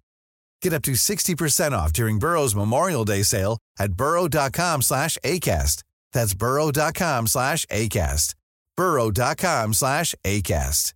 [0.63, 5.83] Get up to 60% off during Burrow's Memorial Day sale at burrow.com slash ACAST.
[6.13, 8.35] That's burrow.com slash ACAST.
[8.77, 10.93] burrow.com slash ACAST.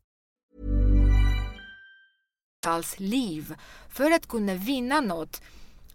[2.67, 3.55] Alls liv.
[3.89, 5.41] För att kunna vinna något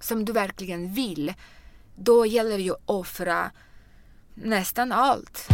[0.01, 1.35] som du verkligen vill,
[1.97, 3.51] då gäller det ju att offra
[4.35, 5.49] nästan allt.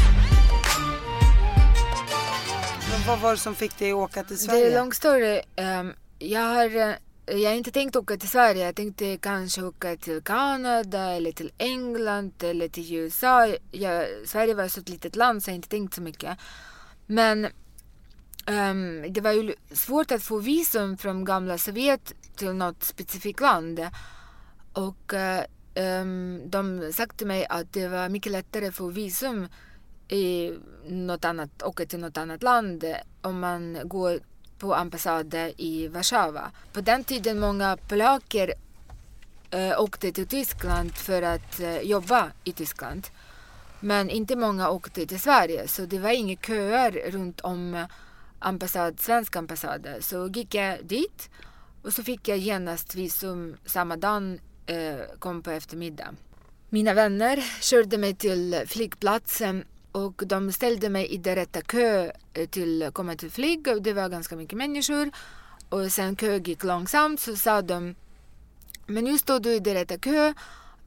[2.91, 4.65] Men vad var det som fick dig att åka till Sverige?
[4.65, 5.41] Det är lång story.
[5.57, 6.95] Um, jag har eh,
[7.27, 8.65] Eh, jag har inte tänkt åka till Sverige.
[8.65, 13.55] Jag tänkte kanske åka till Kanada eller till England eller till USA.
[13.71, 16.39] Jag, Sverige var så ett litet land så jag har inte tänkt så mycket.
[17.07, 17.49] Men
[18.49, 23.81] Um, det var ju svårt att få visum från gamla Sovjet till något specifikt land.
[24.73, 29.49] Och uh, um, de sa till mig att det var mycket lättare att få visum
[30.09, 30.53] i
[30.89, 32.85] något annat, åka till något annat land
[33.21, 34.21] om man går
[34.59, 36.51] på ambassaden i Warszawa.
[36.73, 38.55] På den tiden många polacker
[39.51, 43.07] eh, åkte till Tyskland för att eh, jobba i Tyskland.
[43.81, 47.87] Men inte många åkte till Sverige så det var inga köer runt om eh,
[48.39, 49.87] ambassad, svensk ambassad.
[50.01, 51.31] Så gick jag dit
[51.83, 56.15] och så fick jag genast visum samma dag, eh, kom på eftermiddag.
[56.69, 59.65] Mina vänner körde mig till flygplatsen
[59.97, 63.83] och de ställde mig i den rätta kö eh, till att komma till flyg.
[63.83, 65.11] Det var ganska mycket människor.
[65.69, 67.95] Och sen kö gick långsamt så sa de
[68.87, 70.35] men nu står du i den rätta kö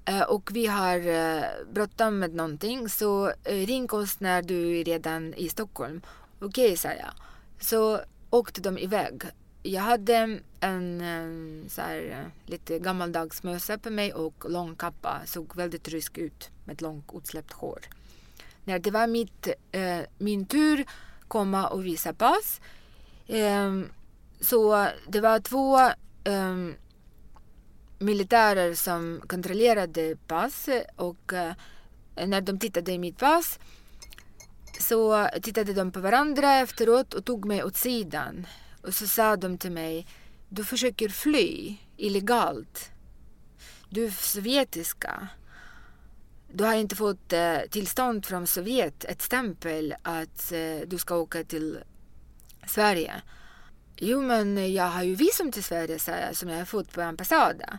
[0.06, 1.44] eh, och vi har eh,
[1.74, 6.02] bråttom med någonting så ring oss när du är redan i Stockholm.
[6.40, 7.12] Okej, okay, sa jag.
[7.60, 9.24] Så åkte de iväg.
[9.64, 15.22] Jag hade en, en så här, lite gammaldags mössa på mig och lång kappa.
[15.26, 17.80] Såg väldigt rysk ut med långt utsläppt hår.
[18.70, 20.86] När det var mitt, eh, min tur
[21.28, 22.62] komma och visa pass.
[23.28, 23.82] Eh,
[24.42, 25.80] så det var två
[26.24, 26.56] eh,
[28.00, 31.54] militärer som kontrollerade pass och eh,
[32.28, 33.60] när de tittade i mitt pass
[34.80, 38.48] så tittade de på varandra efteråt och tog mig åt sidan.
[38.82, 40.08] Och så sa de till mig,
[40.50, 42.92] du försöker fly illegalt.
[43.90, 45.28] Du är sovjetiska.
[46.54, 51.44] Du har inte fått eh, tillstånd från Sovjet, ett stämpel att eh, du ska åka
[51.44, 51.80] till
[52.68, 53.22] Sverige.
[53.98, 57.02] Jo, men jag har ju visum till Sverige, sa jag, som jag har fått på
[57.02, 57.78] ambassaden.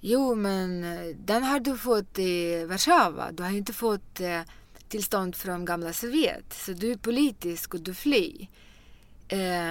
[0.00, 3.32] Jo, men eh, den har du fått i Warszawa.
[3.32, 4.40] Du har inte fått eh,
[4.88, 6.52] tillstånd från gamla Sovjet.
[6.52, 8.48] Så du är politisk och du flyr.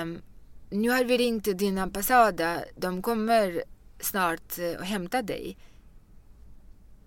[0.02, 0.22] Um,
[0.70, 2.42] nu har vi ringt till din ambassad.
[2.76, 3.64] De kommer
[4.00, 5.58] snart eh, och hämtar dig.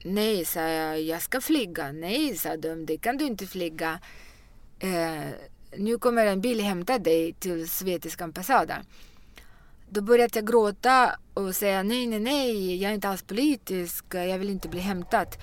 [0.05, 1.03] Nej, sa jag.
[1.03, 1.93] Jag ska flyga.
[1.93, 2.87] Nej, sa de.
[2.87, 3.99] Det kan du inte flyga.
[4.79, 5.29] Eh,
[5.77, 8.85] nu kommer en bil hämta dig till sovjetiska ambassaden.
[9.89, 14.39] Då började jag gråta och säga nej, nej, nej, jag är inte alls politisk, jag
[14.39, 15.37] vill inte bli hämtad.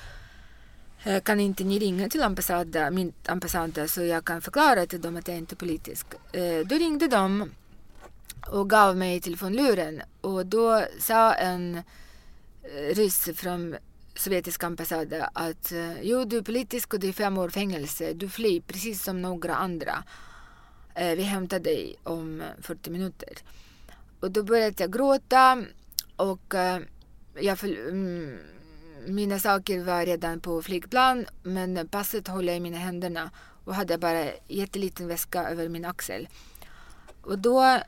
[1.04, 5.17] Eh, kan inte ni ringa till ambassaden, min ambassad så jag kan förklara till dem
[5.17, 6.08] att jag inte är politisk.
[6.32, 7.52] Eh, då ringde de
[8.52, 11.76] och gav mig telefonluren och då sa en
[12.63, 13.76] eh, ryss från
[14.19, 18.13] sovjetiska ambassaden att eh, jo, du är politisk och det är fem år fängelse.
[18.13, 20.03] Du flyr precis som några andra.
[20.95, 23.34] Eh, vi hämtar dig om 40 minuter.
[24.19, 25.63] Och då började jag gråta
[26.15, 26.79] och eh,
[27.39, 28.38] jag mm,
[29.08, 33.32] mina saker var redan på flygplan men passet höll jag i mina händerna
[33.65, 36.27] och hade bara en jätteliten väska över min axel.
[37.21, 37.79] Och då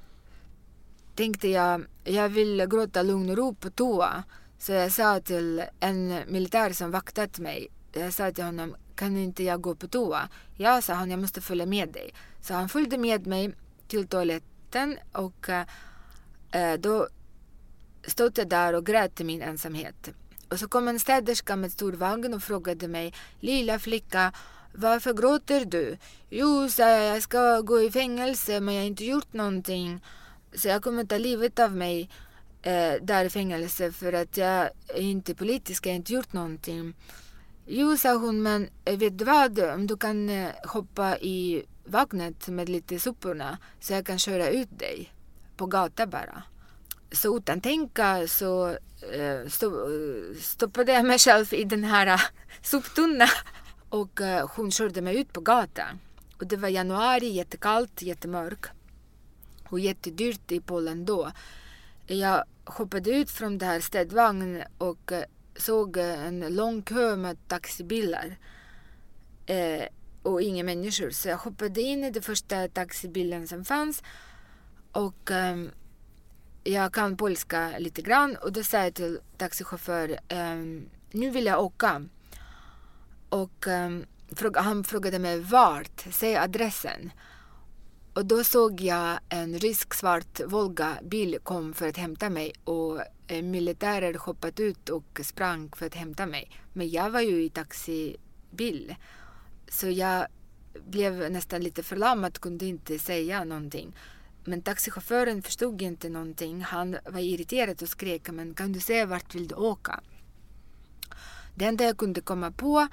[1.16, 4.24] tänkte jag, jag vill gråta lugn och ro på toa.
[4.62, 9.44] Så jag sa till en militär som vaktat mig, jag sa till honom, kan inte
[9.44, 10.30] jag gå på toa?
[10.58, 12.14] Ja, sa han, jag måste följa med dig.
[12.42, 13.54] Så han följde med mig
[13.88, 15.50] till toaletten och
[16.52, 17.08] äh, då
[18.08, 20.10] stod jag där och grät i min ensamhet.
[20.50, 24.34] Och så kom en städerska med stor vagn och frågade mig, lilla flicka,
[24.74, 25.98] varför gråter du?
[26.30, 30.06] Jo, sa jag, jag ska gå i fängelse men jag har inte gjort någonting.
[30.54, 32.10] Så jag kommer ta livet av mig
[32.62, 36.94] eh, där i fängelse för att jag är inte politisk, jag har inte gjort någonting.
[37.66, 39.60] Jo, sa hon, men eh, vet du vad?
[39.60, 44.80] Om du kan eh, hoppa i vagnet med lite soporna så jag kan köra ut
[44.80, 45.14] dig
[45.58, 46.44] på gatan bara.
[47.12, 48.70] Så utan tänka så
[49.14, 49.48] eh,
[50.40, 52.22] stoppade jag mig själv i den här
[52.62, 53.28] soptunnan
[53.90, 54.20] och
[54.56, 56.00] hon körde mig ut på gatan.
[56.40, 58.72] Och det var januari, jättekallt, jättemörkt
[59.70, 61.32] och jättedyrt i Polen då.
[62.12, 65.24] Jag hoppade ut från det här städvagnen och eh,
[65.56, 68.38] såg eh, en lång kö med taxibilar
[69.46, 69.84] eh,
[70.24, 71.10] och inga människor.
[71.10, 74.04] Så jag hoppade in i den första taxibilen som fanns
[74.92, 75.58] och eh,
[76.64, 80.56] jag kan polska lite grann och då sa jag till taxichaufför, eh,
[81.12, 82.06] nu vill jag åka.
[83.30, 84.06] Och ehm,
[84.56, 87.12] han frågade mig vart, säg adressen.
[88.14, 93.42] Och då såg jag en rysk svart Volga-bil kom för att hämta mig och eh,
[93.42, 96.52] militärer hoppat ut och sprang för att hämta mig.
[96.74, 98.96] Men jag var ju i taxibil.
[99.68, 100.28] Så jag
[100.88, 103.96] blev nästan lite förlamad, kunde inte säga någonting.
[104.44, 106.62] Men taxichauffören förstod inte någonting.
[106.62, 110.00] Han var irriterad och skrek men kan du säga vart vill du åka?
[111.56, 112.88] Det enda jag kunde komma på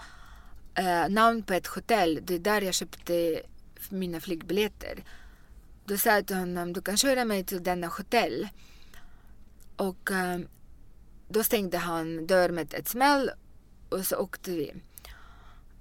[0.75, 2.21] eh, namn på ett hotell.
[2.23, 3.43] Det är där jag köpte
[3.89, 5.05] mina flygbiljetter.
[5.85, 8.49] Då sa jag till honom, du kan köra mig till denna hotell.
[9.77, 10.39] Och eh,
[11.29, 13.31] då stängde han dörren med ett smäll
[13.89, 14.75] och så åkte vi.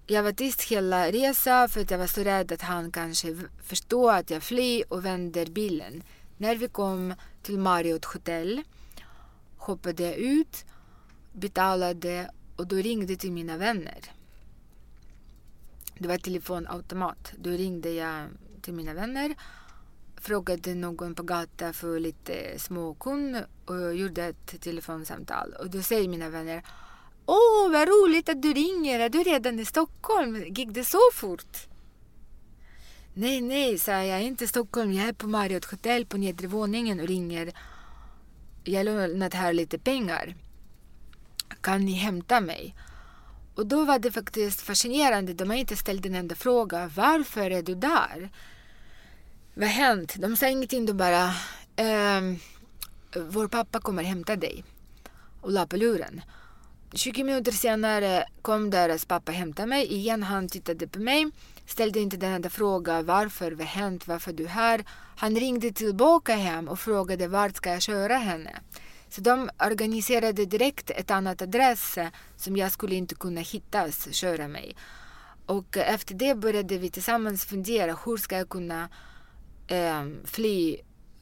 [0.07, 4.13] Jag var tyst hela resan för att jag var så rädd att han kanske förstår
[4.13, 6.03] att jag flyr och vänder bilen.
[6.37, 8.63] När vi kom till Marriott hotell
[9.57, 10.65] hoppade jag ut,
[11.33, 14.16] betalade och då ringde till mina vänner.
[15.99, 17.33] Det var telefonautomat.
[17.37, 18.27] Då ringde jag
[18.61, 19.35] till mina vänner,
[20.21, 25.53] frågade någon på gatan för lite småkund och gjorde ett telefonsamtal.
[25.59, 26.63] Och då säger mina vänner
[27.29, 28.99] Åh, vad roligt att du ringer.
[28.99, 30.43] Är du redan i Stockholm?
[30.47, 31.67] Gick det så fort?
[33.13, 34.07] Nej, nej, sa jag.
[34.07, 34.93] Jag är inte i Stockholm.
[34.93, 37.53] Jag är på Marriott Hotel på nedre våningen och ringer.
[38.63, 40.35] Jag har lånat här lite pengar.
[41.61, 42.75] Kan ni hämta mig?
[43.57, 45.33] Och då var det faktiskt fascinerande.
[45.33, 46.91] De har inte ställt en enda fråga.
[46.95, 48.29] Varför är du där?
[49.53, 50.15] Vad har hänt?
[50.17, 50.85] De sa ingenting.
[50.85, 51.33] De bara...
[51.75, 52.39] Ehm,
[53.15, 54.63] vår pappa kommer hämta dig.
[55.41, 56.21] Och la på luren.
[56.93, 59.93] 20 minuter senare kom deras pappa hämta mig.
[59.93, 61.31] Igen han tittade på mig.
[61.65, 63.01] Ställde inte den enda fråga.
[63.01, 63.51] Varför?
[63.51, 64.07] Vad har hänt?
[64.07, 64.85] Varför är du här?
[65.17, 68.59] Han ringde tillbaka hem och frågade vart ska jag köra henne.
[69.09, 73.91] Så de organiserade direkt ett annat adress eh, som jag skulle inte kunna hitta.
[73.91, 74.75] köra mig.
[75.45, 78.89] Och efter det började vi tillsammans fundera hur ska jag kunna
[79.67, 80.77] eh, fly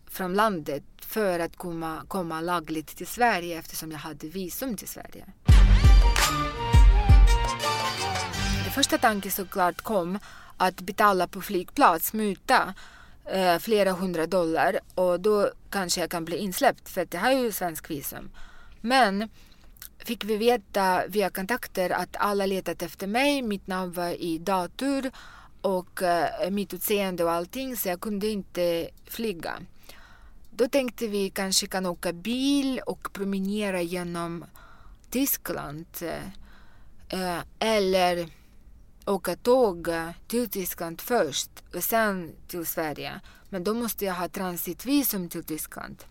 [0.08, 5.26] från landet för att komma, komma lagligt till Sverige eftersom jag hade visum till Sverige.
[8.63, 10.19] Den första tanken såklart kom
[10.58, 12.74] att betala på flygplats, muta
[13.26, 17.32] eh, flera hundra dollar och då kanske jag kan bli insläppt för att jag har
[17.32, 18.30] ju svensk visum.
[18.82, 19.30] Men
[19.98, 25.12] fick vi veta via kontakter att alla letat efter mig, mitt namn var i dator
[25.62, 29.54] och eh, mitt utseende och allting så jag kunde inte flyga.
[30.52, 34.46] Då tänkte vi kanske kan åka bil och promenera genom
[35.10, 36.28] Tyskland eh,
[37.20, 38.30] eh eller
[39.06, 39.88] åka tåg
[40.28, 43.22] till Tyskland först och sen till Sverige.
[43.50, 46.04] Men då måste jag ha transitvisum till Tyskland.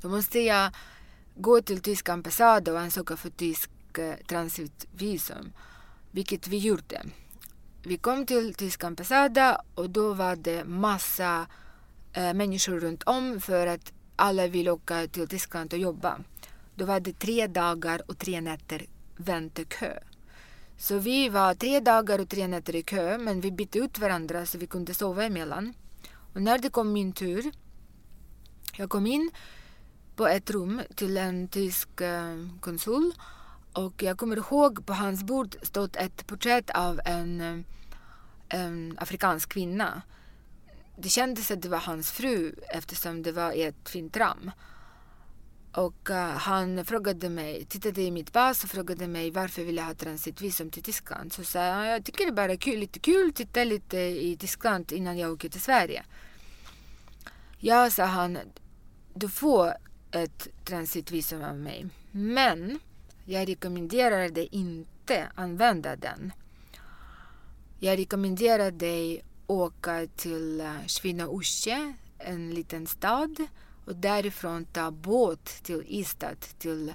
[0.00, 0.70] Då måste jag
[1.34, 5.52] gå till tyska ambassaden och ansöka för tysk eh, transitvisum,
[6.10, 7.02] vilket vi gjorde.
[7.82, 11.46] Vi kom till tyska ambassaden och då var det massa
[12.12, 16.18] eh, människor runt om för att alla vill åka till Tyskland och jobba.
[16.74, 19.98] Då var det tre dagar och tre nätter väntekö.
[20.80, 24.46] Så vi var tre dagar och tre nätter i kö men vi bytte ut varandra
[24.46, 25.74] så vi kunde sova emellan.
[26.34, 27.52] Och när det kom min tur,
[28.76, 29.30] jag kom in
[30.16, 33.12] på ett rum till en tysk eh, konsul
[33.72, 37.58] och jag kommer ihåg på hans bord stod ett porträtt av en, eh,
[38.48, 40.02] en afrikansk kvinna.
[40.96, 44.50] Det kändes att det var hans fru eftersom det var i ett fint ram.
[45.78, 49.84] Och uh, han frågade mig, tittade i mitt pass och frågade mig varför vill jag
[49.84, 51.32] ha transitvisum till Tyskland.
[51.32, 54.92] Så sa jag, jag tycker det bara är kul, lite kul, titta lite i Tyskland
[54.92, 56.04] innan jag åker till Sverige.
[57.58, 58.38] Ja, sa han,
[59.14, 59.72] du får
[60.10, 61.86] ett transitvisum av mig.
[62.10, 62.78] Men
[63.24, 66.32] jag rekommenderar dig inte använda den.
[67.78, 73.46] Jag rekommenderar dig åka till eh, Svinoujscie, en liten stad
[73.88, 76.94] och därifrån ta båt till Ystad till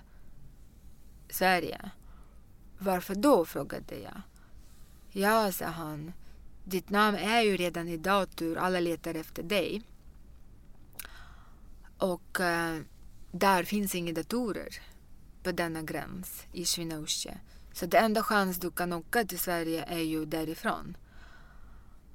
[1.30, 1.92] Sverige.
[2.80, 3.46] Varför då?
[3.46, 4.22] frågade jag.
[5.12, 6.14] Ja, sa han.
[6.64, 9.82] Ditt namn är ju redan i dator, alla letar efter dig.
[11.98, 12.80] Och eh,
[13.32, 14.82] där finns inga datorer
[15.44, 17.38] på denna gräns i Swinoujscie.
[17.74, 20.98] Så det enda chans du kan åka till Sverige är ju därifrån.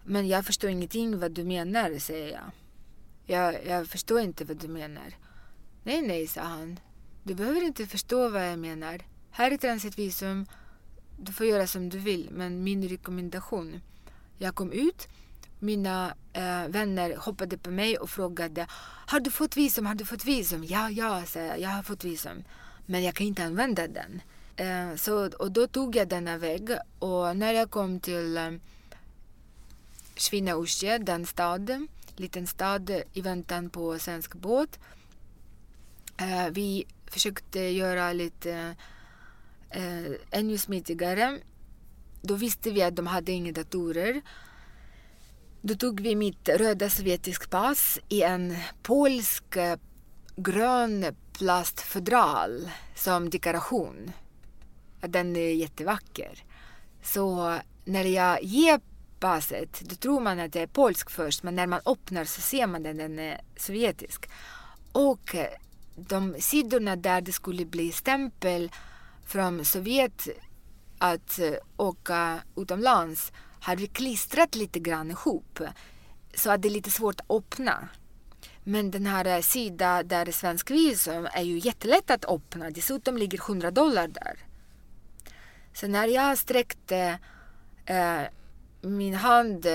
[0.05, 2.51] Men jag förstår ingenting vad du menar, säger jag.
[3.31, 5.15] Jag, jag förstår inte vad du menar.
[5.83, 6.81] Nej, nej, sa han.
[7.23, 9.03] Du behöver inte förstå vad jag menar.
[9.31, 10.47] Här är transitvisum.
[11.19, 13.81] Du får göra som du vill, men min rekommendation.
[14.37, 15.09] Jag kom ut.
[15.59, 18.67] Mina eh, vänner hoppade på mig och frågade
[19.07, 19.87] Har du fått visum?
[19.87, 20.65] Har du fått visum?
[20.65, 21.61] Ja, ja, sa jag.
[21.61, 22.45] Jag har fått visum.
[22.87, 24.21] Men jag kan inte använda den.
[24.57, 28.51] Eh, så, och då tog jag denna väg och när jag kom till eh,
[30.17, 31.89] Svinaujscie, den staden,
[32.19, 34.79] liten stad i väntan på svensk båt.
[36.17, 38.77] Eh, vi försökte göra lite
[39.71, 41.39] eh, ännu smidigare.
[42.23, 44.21] Då visste vi att de hade inga datorer.
[45.63, 49.79] Då tog vi mitt röda sovjetiska pass i en polsk eh,
[50.37, 54.13] grön plastfodral som dekoration.
[55.01, 56.45] Den är jättevacker.
[57.03, 58.81] Så när jag ger
[59.21, 62.67] passet, då tror man att det är polsk först, men när man öppnar så ser
[62.67, 64.31] man att den är sovjetisk.
[64.93, 65.49] Och eh,
[65.97, 68.71] de sidorna där det skulle bli stämpel
[69.27, 70.29] från Sovjet
[70.99, 75.61] att eh, åka utomlands har vi klistrat lite grann ihop
[76.35, 77.89] så att det är lite svårt att öppna.
[78.65, 82.71] Men den här eh, sidan där det är svensk visum är ju jättelätt att öppna.
[82.71, 84.37] Dessutom ligger 100 dollar där.
[85.75, 87.19] Så när jag sträckte
[87.87, 88.23] eh,
[88.81, 89.67] min hand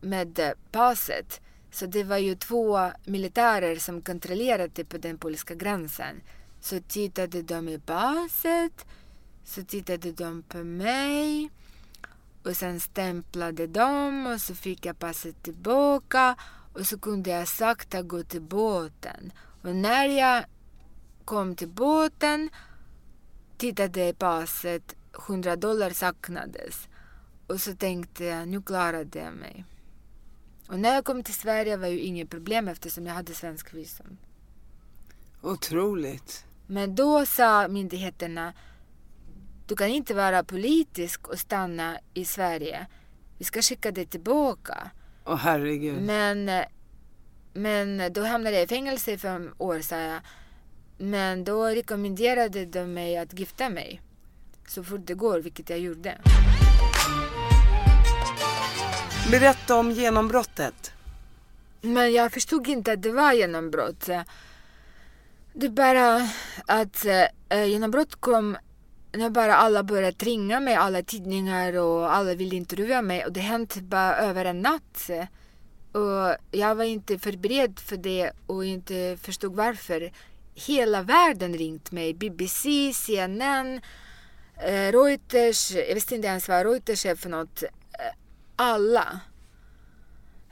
[0.00, 1.40] med passet
[1.70, 6.20] så det var ju två militärer som kontrollerade på den polska gränsen.
[6.60, 8.86] Så tittade de i passet,
[9.44, 11.50] så tittade de på mig
[12.44, 16.36] och sen stämplade de och så fick jag passet tillbaka
[16.72, 19.32] och så kunde jag sakta gå till båten.
[19.62, 20.44] Och när jag
[21.24, 22.50] kom till båten
[23.56, 24.94] tittade jag i passet,
[25.28, 26.88] 100 dollar saknades.
[27.48, 29.64] Och så tänkte jag, nu klarade jag mig.
[30.68, 34.16] Och när jag kom till Sverige var ju inget problem eftersom jag hade svensk visum.
[35.42, 36.44] Otroligt.
[36.66, 38.52] Men då sa myndigheterna,
[39.66, 42.86] du kan inte vara politisk och stanna i Sverige.
[43.38, 44.90] Vi ska skicka dig tillbaka.
[45.24, 46.02] Åh herregud.
[46.02, 46.64] Men,
[47.52, 50.20] men då hamnade jag i fängelse i fem år, sa jag.
[50.98, 54.00] Men då rekommenderade de mig att gifta mig
[54.66, 56.18] så fort det går, vilket jag gjorde.
[59.30, 60.92] Berätta om genombrottet.
[61.80, 64.06] Men jag förstod inte att det var genombrott.
[65.52, 66.28] Det är bara
[66.66, 67.06] att
[67.48, 68.56] äh, genombrott kom
[69.12, 73.40] när bara alla började ringa mig, alla tidningar och alla ville intervjua mig och det
[73.40, 75.10] hände bara över en natt.
[75.92, 80.12] Och jag var inte förberedd för det och inte förstod varför.
[80.54, 82.14] Hela världen ringt mig.
[82.14, 83.80] BBC, CNN,
[84.62, 85.70] eh, Reuters.
[85.70, 87.64] Jag visste inte ens vad Reuters är för något.
[88.60, 89.20] Alla.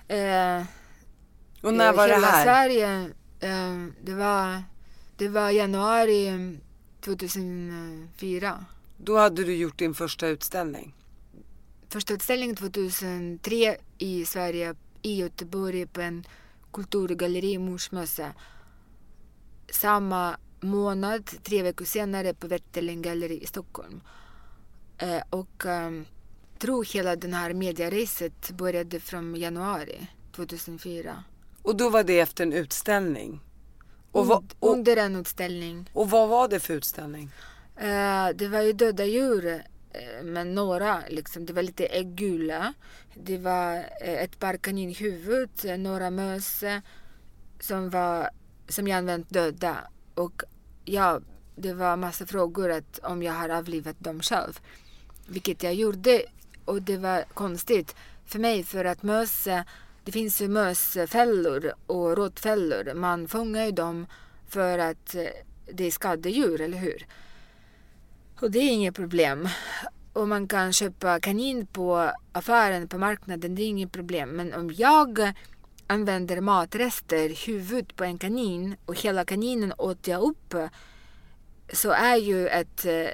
[0.08, 0.64] Eh,
[1.62, 2.44] och när var det här?
[2.44, 4.62] Sverige, eh, det, var,
[5.16, 6.58] det var januari
[7.00, 8.64] 2004.
[8.96, 10.94] Då hade du gjort din första utställning?
[11.88, 16.26] Första utställningen 2003 i Sverige, i Göteborg på en
[16.72, 18.32] kulturgalleri, Morsmössa.
[19.70, 24.00] Samma månad, tre veckor senare, på Vätterlen galleri i Stockholm.
[24.98, 25.90] Eh, och eh,
[26.58, 31.24] tror hela den här mediereset började från januari 2004.
[31.62, 33.40] Och då var det efter en utställning?
[34.12, 35.90] Och vad, och, under en utställning.
[35.92, 37.30] Och vad var det för utställning?
[37.80, 41.46] Uh, det var ju döda djur uh, med några, liksom.
[41.46, 42.74] det var lite äggula.
[43.14, 46.64] Det var uh, ett par kaninhuvud, några möss
[47.60, 48.30] som, var,
[48.68, 49.76] som jag använt döda.
[50.14, 50.42] Och
[50.84, 51.20] ja,
[51.56, 54.60] det var massa frågor att om jag har avlivat dem själv.
[55.26, 56.22] Vilket jag gjorde
[56.66, 57.96] och det var konstigt
[58.26, 59.48] för mig för att möss,
[60.04, 62.94] det finns ju mösfällor och råttfällor.
[62.94, 64.06] Man fångar ju dem
[64.48, 65.22] för att eh,
[65.72, 67.06] det är skadedjur, eller hur?
[68.40, 69.48] Och det är inget problem.
[70.12, 74.28] Och man kan köpa kanin på affären, på marknaden, det är inget problem.
[74.28, 75.32] Men om jag
[75.86, 80.54] använder matrester, huvud på en kanin och hela kaninen åt jag upp
[81.72, 82.84] så är ju ett...
[82.84, 83.08] Eh,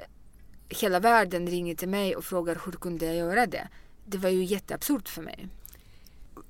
[0.69, 3.67] hela världen ringer till mig och frågar hur kunde jag göra det?
[4.05, 5.47] Det var ju jätteabsurt för mig.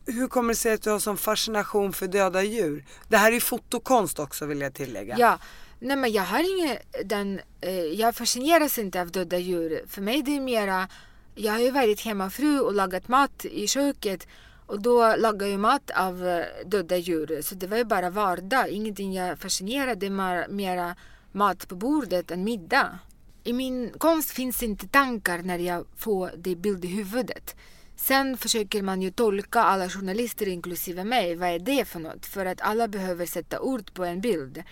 [0.06, 2.86] Hur kommer det sig att du har sån fascination för döda djur?
[3.08, 5.16] Det här är fotokonst också vill jag tillägga.
[5.20, 5.40] Ja,
[5.80, 9.82] nej men jag har ingen den, eh, jag fascineras inte av döda djur.
[9.88, 10.88] För mig det är mera,
[11.36, 14.28] jag har ju varit hemmafru och lagat mat i köket
[14.66, 17.42] och då lagar jag mat av eh, döda djur.
[17.42, 20.96] Så det var ju bara vardag, ingenting jag fascinerade mer, mera
[21.32, 23.00] mat på bordet än middag.
[23.44, 27.56] I min konst finns inte tankar när jag får det bild i huvudet.
[27.96, 32.26] Sen försöker man ju tolka alla journalister, inklusive mig, vad är det för något?
[32.26, 34.64] För att alla behöver sätta ord på en bild.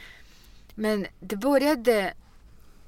[0.76, 2.14] Men det började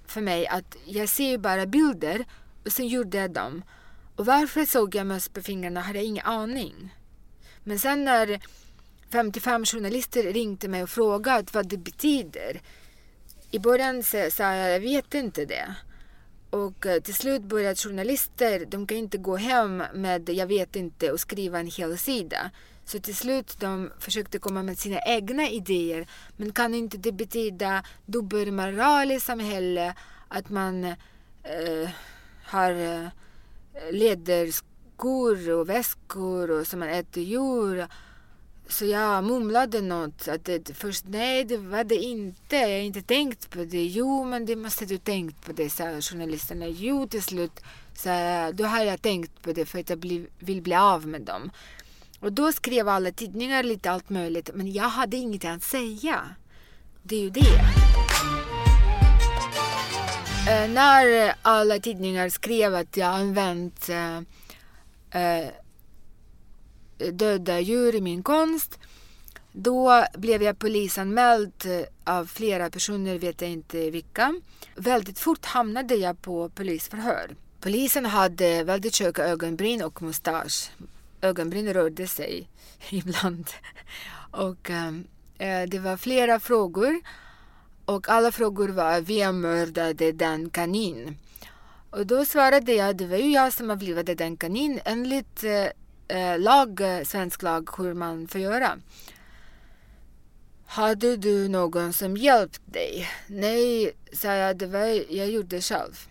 [0.08, 2.26] för mig att jag ser bara bilder
[2.66, 3.64] och sen gjorde jag dem.
[4.16, 6.96] Och varför såg jag möss på fingrarna hade jag ingen aning.
[7.64, 8.40] Men sen när
[9.12, 12.62] 55 journalister ringde mig och frågade vad det betyder
[13.54, 14.18] i början sa
[14.56, 15.76] jag, jag vet inte det.
[16.50, 21.12] Och eh, till slut började journalister, de kan inte gå hem med jag vet inte
[21.12, 22.52] och skriva en hel sida.
[22.86, 26.08] Så till slut de försökte komma med sina egna idéer.
[26.38, 29.96] Men kan inte det betyda dubbelmoral i samhället?
[30.28, 31.90] Att man eh,
[32.44, 33.08] har eh,
[33.92, 37.88] läderskor och väskor och som man äter djur.
[38.74, 40.28] Så jag mumlade något.
[40.28, 42.56] Att det, först nej, det var det inte.
[42.56, 43.86] Jag har inte tänkt på det.
[43.86, 46.68] Jo, men det måste du tänkt på det, sa journalisterna.
[46.68, 47.60] Jo, till slut
[47.96, 48.10] Så
[48.54, 51.52] då har jag tänkt på det för att jag bli, vill bli av med dem.
[52.20, 56.22] Och då skrev alla tidningar lite allt möjligt men jag hade inget att säga.
[57.04, 57.60] Det är ju det.
[60.50, 64.18] Äh, när alla tidningar skrev att jag använt äh,
[65.22, 65.48] äh,
[66.98, 68.80] döda djur i min konst
[69.54, 71.54] då blev jag polisanmäld
[72.04, 74.34] av flera personer, vet jag inte vilka.
[74.76, 77.36] Väldigt fort hamnade jag på polisförhör.
[77.60, 80.72] Polisen hade väldigt tjocka ögonbryn och mustasch.
[81.22, 82.50] Ögonbryn rörde sig
[82.90, 83.50] ibland.
[84.32, 84.70] Och
[85.38, 87.02] äh, det var flera frågor.
[87.86, 91.18] Och alla frågor var vem mördade den kanin?
[91.90, 95.68] Och då svarade jag det var ju jag som avlivade den kanin enligt eh,
[96.08, 98.80] eh, lag, eh, svensk lag hur man får göra.
[100.66, 103.10] Hade du någon som hjälpt dig?
[103.28, 106.08] Nej, sa jag, det var jag gjorde själv.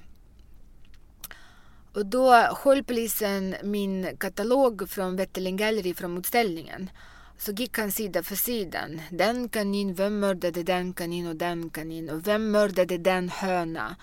[1.95, 6.90] Och då höll polisen min katalog från Wetterling Gallery från utställningen.
[7.38, 9.01] Så gick han sida för sidan.
[9.11, 13.97] Den kanin, vem mördade den kanin och den kanin och vem mördade den höna?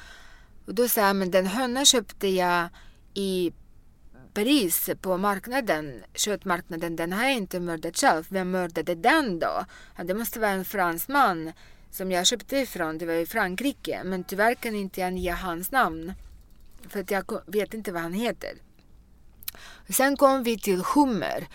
[0.65, 2.69] Och då sa jag, men den höna köpte jag
[3.13, 3.51] i
[4.39, 8.27] pris på marknaden, köttmarknaden, den har jag inte mördat själv.
[8.29, 9.65] Vem mördade den då?
[9.95, 11.51] Ja, det måste vara en fransman
[11.91, 12.97] som jag köpte ifrån.
[12.97, 14.01] Det var i Frankrike.
[14.03, 16.13] Men tyvärr kan inte jag ge hans namn.
[16.89, 18.51] För att jag vet inte vad han heter.
[19.89, 21.47] Sen kom vi till hummer.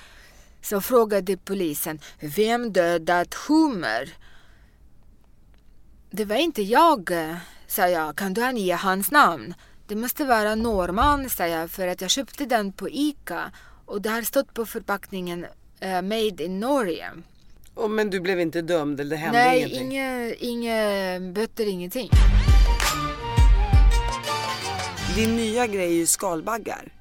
[0.63, 4.15] Så frågade polisen, vem dödat hummer?
[6.11, 7.11] Det var inte jag,
[7.67, 8.17] sa jag.
[8.17, 9.55] Kan du ange hans namn?
[9.87, 13.51] Det måste vara norrman, sa jag, för att jag köpte den på ICA
[13.87, 15.47] och det har stått på förpackningen
[15.85, 17.11] uh, Made in Norge.
[17.75, 19.89] Oh, men du blev inte dömd eller det hände Nej, ingenting?
[19.89, 20.75] Nej, inga,
[21.15, 22.11] inga böter, ingenting.
[25.17, 26.93] Din nya grej är ju skalbaggar.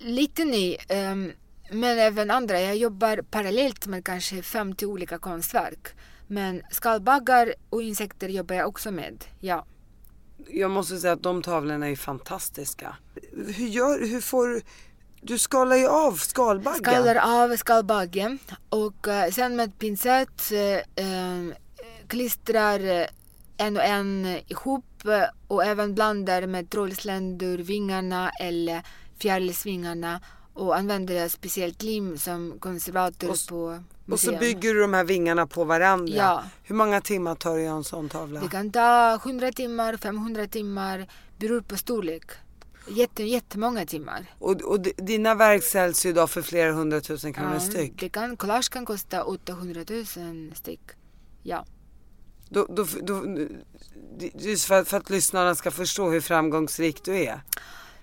[0.00, 1.32] Lite ny, um,
[1.70, 2.60] men även andra.
[2.60, 5.88] Jag jobbar parallellt med kanske 50 olika konstverk.
[6.26, 9.66] Men skalbaggar och insekter jobbar jag också med, ja
[10.48, 12.96] jag måste säga att de tavlorna är fantastiska.
[13.32, 14.62] Hur, gör, hur får
[15.22, 16.84] du skalar ju av skalbaggen.
[16.84, 18.38] Skalar av skalbaggen
[18.68, 21.54] och uh, sen med pincett uh,
[22.06, 23.06] klistrar
[23.56, 24.84] en och en ihop
[25.48, 28.82] och även blandar med trollsländor, vingarna eller
[29.18, 30.20] fjärilsvingarna
[30.54, 33.84] och använder speciellt lim som konservator och, på museum.
[34.12, 36.14] Och så bygger du de här vingarna på varandra.
[36.14, 36.44] Ja.
[36.62, 38.40] Hur många timmar tar det att en sån tavla?
[38.40, 41.06] Det kan ta 100 timmar, 500 timmar,
[41.38, 42.24] beror på storlek.
[42.88, 44.26] Jätte, jättemånga timmar.
[44.38, 47.92] Och, och dina verk säljs ju idag för flera hundratusen kronor ja, styck.
[48.00, 50.80] Det kan, collage kan kosta 800 000 styck.
[51.42, 51.64] Ja.
[52.48, 53.24] Då, då, då,
[54.34, 57.40] just för, för att lyssnarna ska förstå hur framgångsrik du är.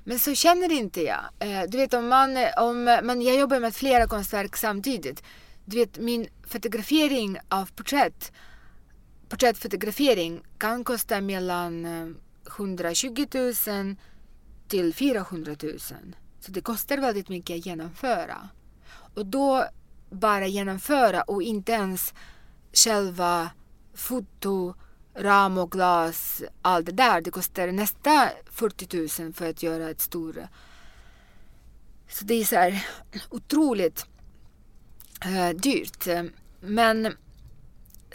[0.07, 1.23] Men så känner inte jag.
[1.39, 5.23] Eh, du vet om man, om, men jag jobbar med flera konstverk samtidigt.
[5.65, 8.31] Du vet min fotografering av porträtt,
[9.29, 12.07] porträttfotografering kan kosta mellan eh,
[12.57, 13.25] 120
[13.67, 13.95] 000
[14.67, 15.79] till 400 000.
[16.39, 18.49] Så det kostar väldigt mycket att genomföra.
[19.15, 19.65] Och då
[20.09, 22.13] bara genomföra och inte ens
[22.73, 23.49] själva
[23.93, 24.73] foto
[25.17, 27.21] ram och glas, allt det där.
[27.21, 30.35] Det kostar nästan 40 000 för att göra ett stort.
[32.09, 32.87] Så det är så här
[33.29, 34.05] otroligt
[35.25, 36.07] eh, dyrt.
[36.59, 37.13] Men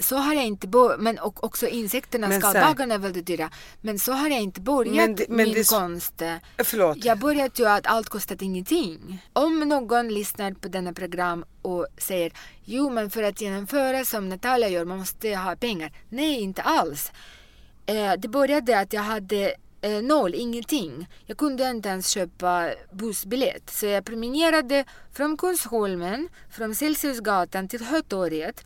[0.00, 3.50] så har jag inte börjat, men också insekterna, skalbaggarna är väldigt dyra.
[3.80, 6.22] Men så har jag inte börjat men det, men min det, konst.
[6.58, 7.04] Förlåt.
[7.04, 9.22] Jag började ju att allt kostat ingenting.
[9.32, 12.32] Om någon lyssnar på denna program och säger
[12.64, 15.92] jo men för att genomföra som Natalia gör man måste ha pengar.
[16.08, 17.12] Nej inte alls.
[17.86, 21.08] Eh, det började att jag hade eh, noll, ingenting.
[21.26, 23.70] Jag kunde inte ens köpa bussbiljett.
[23.70, 28.64] Så jag promenerade från Kungsholmen, från Celsiusgatan till Hötorget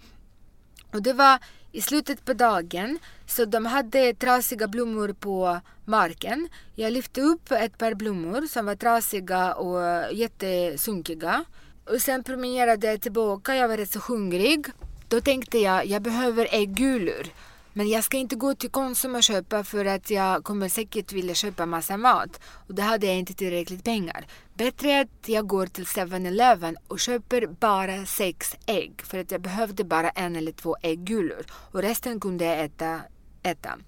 [0.93, 1.39] och det var
[1.73, 6.49] i slutet på dagen, så de hade trasiga blommor på marken.
[6.75, 11.45] Jag lyfte upp ett par blommor som var trasiga och jättesunkiga.
[11.85, 14.67] Och sen promenerade jag tillbaka, jag var rätt så hungrig.
[15.09, 17.27] Då tänkte jag, jag behöver äggulor.
[17.73, 21.35] Men jag ska inte gå till Konsum och köpa för att jag kommer säkert vilja
[21.35, 22.41] köpa massa mat.
[22.69, 24.27] Och då hade jag inte tillräckligt pengar.
[24.57, 29.03] Bättre att jag går till 7-Eleven och köper bara sex ägg.
[29.03, 31.47] För att jag behövde bara en eller två äggulor.
[31.51, 33.01] Och resten kunde jag äta.
[33.43, 33.79] äta.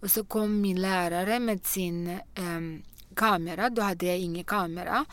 [0.00, 2.82] Och så kom min lärare med sin um,
[3.14, 3.70] kamera.
[3.70, 5.04] Då hade jag ingen kamera.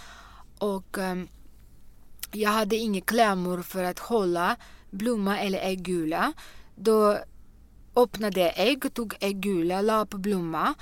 [0.59, 1.27] Och um,
[2.31, 4.55] jag hade inga klämmor för att hålla
[4.91, 6.33] blomma eller äggula.
[6.75, 7.17] Då
[7.95, 10.73] öppnade jag ägg, tog äggula, la på blomma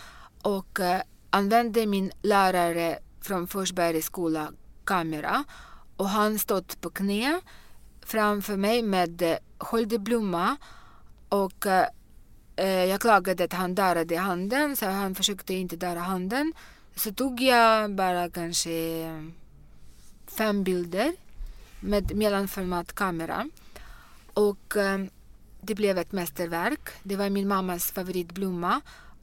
[0.42, 4.52] och uh, använde min lärare från Forsbergs skola
[4.84, 5.44] kamera
[5.98, 7.42] och han stod på knä
[8.06, 10.58] framför mig med eh, blomma
[11.30, 11.88] och eh,
[12.56, 16.54] eh, jag klagade att han darrade handen så han försökte inte darra handen.
[16.96, 19.24] Så tog jag bara kanske eh,
[20.28, 21.14] fem bilder
[21.80, 23.50] med mellanformatkamera
[24.34, 25.00] och eh,
[25.62, 26.90] det blev ett mästerverk.
[27.04, 28.82] Det var min mammas favoritblomma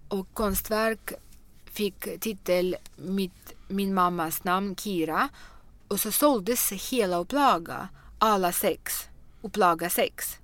[0.08, 1.12] och konstverk
[1.64, 5.28] fick titel mitt, min mammas namn, Kira.
[5.88, 9.08] Och så såldes hela upplaga, alla sex,
[9.42, 10.38] upplaga sex.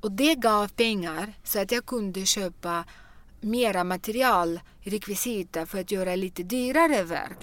[0.00, 2.84] Och det gav pengar så att jag kunde köpa
[3.40, 7.38] mera material, rekvisita för att göra lite dyrare verk.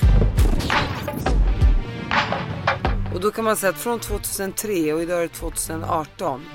[3.13, 6.45] Och då kan man säga att från 2003 och idag är det 2018,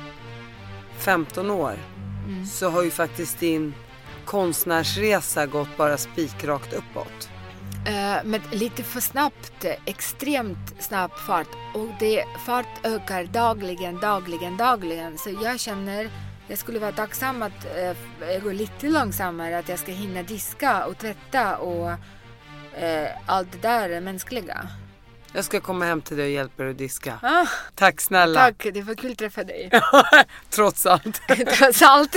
[0.98, 1.78] 15 år,
[2.26, 2.46] mm.
[2.46, 3.74] så har ju faktiskt din
[4.24, 7.30] konstnärsresa gått bara spikrakt uppåt.
[7.86, 11.48] Uh, med lite för snabbt, extremt snabb fart.
[11.74, 15.18] Och det, fart ökar dagligen, dagligen, dagligen.
[15.18, 16.10] Så jag känner,
[16.48, 20.98] jag skulle vara tacksam att uh, gå lite långsammare, att jag ska hinna diska och
[20.98, 24.68] tvätta och uh, allt det där mänskliga.
[25.32, 27.18] Jag ska komma hem till dig och hjälpa dig att diska.
[27.22, 28.40] Ah, Tack snälla.
[28.40, 29.70] Tack, det var kul att träffa dig.
[30.50, 31.20] Trots allt.
[31.58, 32.16] Trots allt.